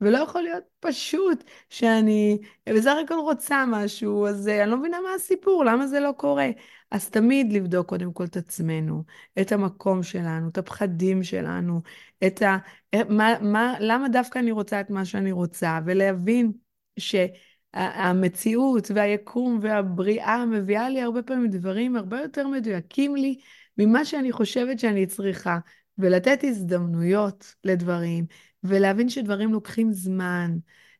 ולא 0.00 0.18
יכול 0.18 0.42
להיות 0.42 0.64
פשוט 0.80 1.44
שאני 1.70 2.38
בסך 2.68 2.94
הכל 3.04 3.14
רוצה 3.14 3.64
משהו, 3.68 4.26
אז 4.26 4.48
אה, 4.48 4.62
אני 4.62 4.70
לא 4.70 4.76
מבינה 4.76 5.00
מה 5.00 5.14
הסיפור, 5.14 5.64
למה 5.64 5.86
זה 5.86 6.00
לא 6.00 6.12
קורה. 6.16 6.48
אז 6.90 7.10
תמיד 7.10 7.52
לבדוק 7.52 7.88
קודם 7.88 8.12
כל 8.12 8.24
את 8.24 8.36
עצמנו, 8.36 9.04
את 9.40 9.52
המקום 9.52 10.02
שלנו, 10.02 10.48
את 10.48 10.58
הפחדים 10.58 11.22
שלנו, 11.22 11.82
את 12.26 12.42
ה... 12.42 12.56
אה, 12.94 13.04
מה, 13.08 13.34
מה, 13.42 13.74
למה 13.80 14.08
דווקא 14.08 14.38
אני 14.38 14.50
רוצה 14.52 14.80
את 14.80 14.90
מה 14.90 15.04
שאני 15.04 15.32
רוצה, 15.32 15.78
ולהבין 15.86 16.52
שהמציאות 16.98 18.90
והיקום 18.94 19.58
והבריאה 19.62 20.46
מביאה 20.46 20.88
לי 20.88 21.02
הרבה 21.02 21.22
פעמים 21.22 21.50
דברים 21.50 21.96
הרבה 21.96 22.20
יותר 22.20 22.48
מדויקים 22.48 23.16
לי 23.16 23.38
ממה 23.78 24.04
שאני 24.04 24.32
חושבת 24.32 24.78
שאני 24.78 25.06
צריכה, 25.06 25.58
ולתת 25.98 26.44
הזדמנויות 26.44 27.54
לדברים, 27.64 28.26
ולהבין 28.64 29.08
שדברים 29.08 29.52
לוקחים 29.52 29.92
זמן. 29.92 30.58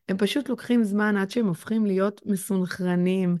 הם 0.09 0.17
פשוט 0.17 0.49
לוקחים 0.49 0.83
זמן 0.83 1.17
עד 1.17 1.31
שהם 1.31 1.47
הופכים 1.47 1.85
להיות 1.85 2.21
מסונכרנים. 2.25 3.37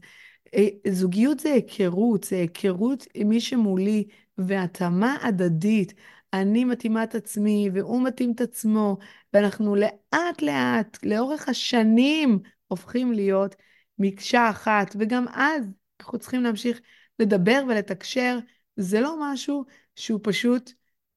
אה, 0.55 0.67
זוגיות 0.91 1.39
זה 1.39 1.53
היכרות, 1.53 2.23
זה 2.23 2.35
היכרות 2.35 3.05
עם 3.13 3.29
מי 3.29 3.41
שמולי, 3.41 4.07
והתאמה 4.37 5.17
הדדית. 5.21 5.93
אני 6.33 6.65
מתאימה 6.65 7.03
את 7.03 7.15
עצמי 7.15 7.69
והוא 7.73 8.03
מתאים 8.03 8.31
את 8.31 8.41
עצמו, 8.41 8.97
ואנחנו 9.33 9.75
לאט 9.75 10.41
לאט, 10.41 10.97
לאורך 11.03 11.49
השנים, 11.49 12.39
הופכים 12.67 13.13
להיות 13.13 13.55
מקשה 13.97 14.49
אחת, 14.49 14.95
וגם 14.99 15.25
אז 15.33 15.65
אנחנו 16.01 16.19
צריכים 16.19 16.43
להמשיך 16.43 16.81
לדבר 17.19 17.63
ולתקשר. 17.69 18.39
זה 18.75 19.01
לא 19.01 19.15
משהו 19.21 19.65
שהוא 19.95 20.19
פשוט 20.23 20.71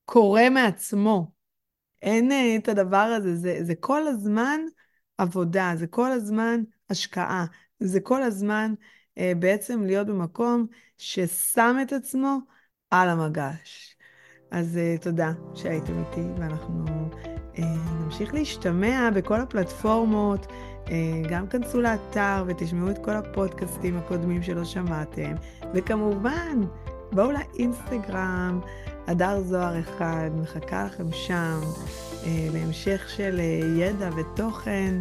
קורה 0.05 0.51
מעצמו. 0.51 1.33
אין 2.03 2.33
אה, 2.33 2.57
את 2.57 2.69
הדבר 2.69 2.97
הזה, 2.97 3.37
זה, 3.37 3.59
זה 3.63 3.75
כל 3.75 4.07
הזמן 4.07 4.61
עבודה, 5.19 5.73
זה 5.77 5.87
כל 5.87 6.13
הזמן 6.13 6.63
השקעה, 6.91 7.47
זה 7.81 8.01
כל 8.01 8.23
הזמן 8.23 8.75
בעצם 9.17 9.83
להיות 9.83 10.07
במקום 10.07 10.67
ששם 10.99 11.77
את 11.83 11.93
עצמו 11.93 12.39
על 12.91 13.09
המגש. 13.09 13.97
אז 14.51 14.79
uh, 14.79 15.03
תודה 15.03 15.33
שהייתם 15.55 15.93
איתי, 15.99 16.29
ואנחנו 16.39 16.85
uh, 17.55 17.61
נמשיך 18.05 18.35
להשתמע 18.35 19.11
בכל 19.15 19.41
הפלטפורמות. 19.41 20.47
גם 21.31 21.47
כנסו 21.49 21.81
לאתר 21.81 22.45
ותשמעו 22.47 22.91
את 22.91 22.99
כל 23.05 23.11
הפודקאסטים 23.11 23.97
הקודמים 23.97 24.43
שלא 24.43 24.65
שמעתם. 24.65 25.35
וכמובן, 25.75 26.61
בואו 27.13 27.31
לאינסטגרם, 27.33 28.61
הדר 29.07 29.41
זוהר 29.41 29.81
אחד, 29.81 30.31
מחכה 30.35 30.85
לכם 30.85 31.13
שם 31.13 31.61
להמשך 32.53 33.09
של 33.17 33.41
ידע 33.77 34.11
ותוכן 34.17 34.95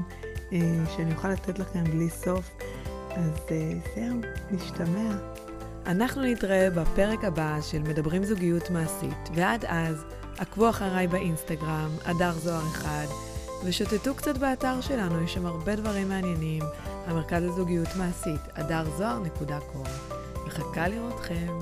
שאני 0.95 1.13
אוכל 1.13 1.29
לתת 1.29 1.59
לכם 1.59 1.83
בלי 1.83 2.09
סוף. 2.09 2.51
אז 3.15 3.31
uh, 3.47 3.51
זהו, 3.95 4.19
נשתמע. 4.51 5.15
אנחנו 5.85 6.21
נתראה 6.21 6.69
בפרק 6.69 7.23
הבא 7.23 7.61
של 7.61 7.79
מדברים 7.79 8.23
זוגיות 8.23 8.69
מעשית, 8.69 9.29
ועד 9.35 9.65
אז, 9.65 10.03
עקבו 10.37 10.69
אחריי 10.69 11.07
באינסטגרם, 11.07 11.89
הדר 12.05 12.31
זוהר 12.31 12.61
אחד, 12.71 13.05
ושוטטו 13.65 14.15
קצת 14.15 14.37
באתר 14.37 14.81
שלנו, 14.81 15.23
יש 15.23 15.33
שם 15.33 15.45
הרבה 15.45 15.75
דברים 15.75 16.09
מעניינים, 16.09 16.63
המרכז 17.07 17.43
לזוגיות 17.43 17.89
מעשית, 17.97 18.41
הדר 18.55 18.83
זוהר.com. 18.97 19.87
מחכה 20.47 20.87
לראותכם, 20.87 21.59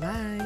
ביי. 0.00 0.40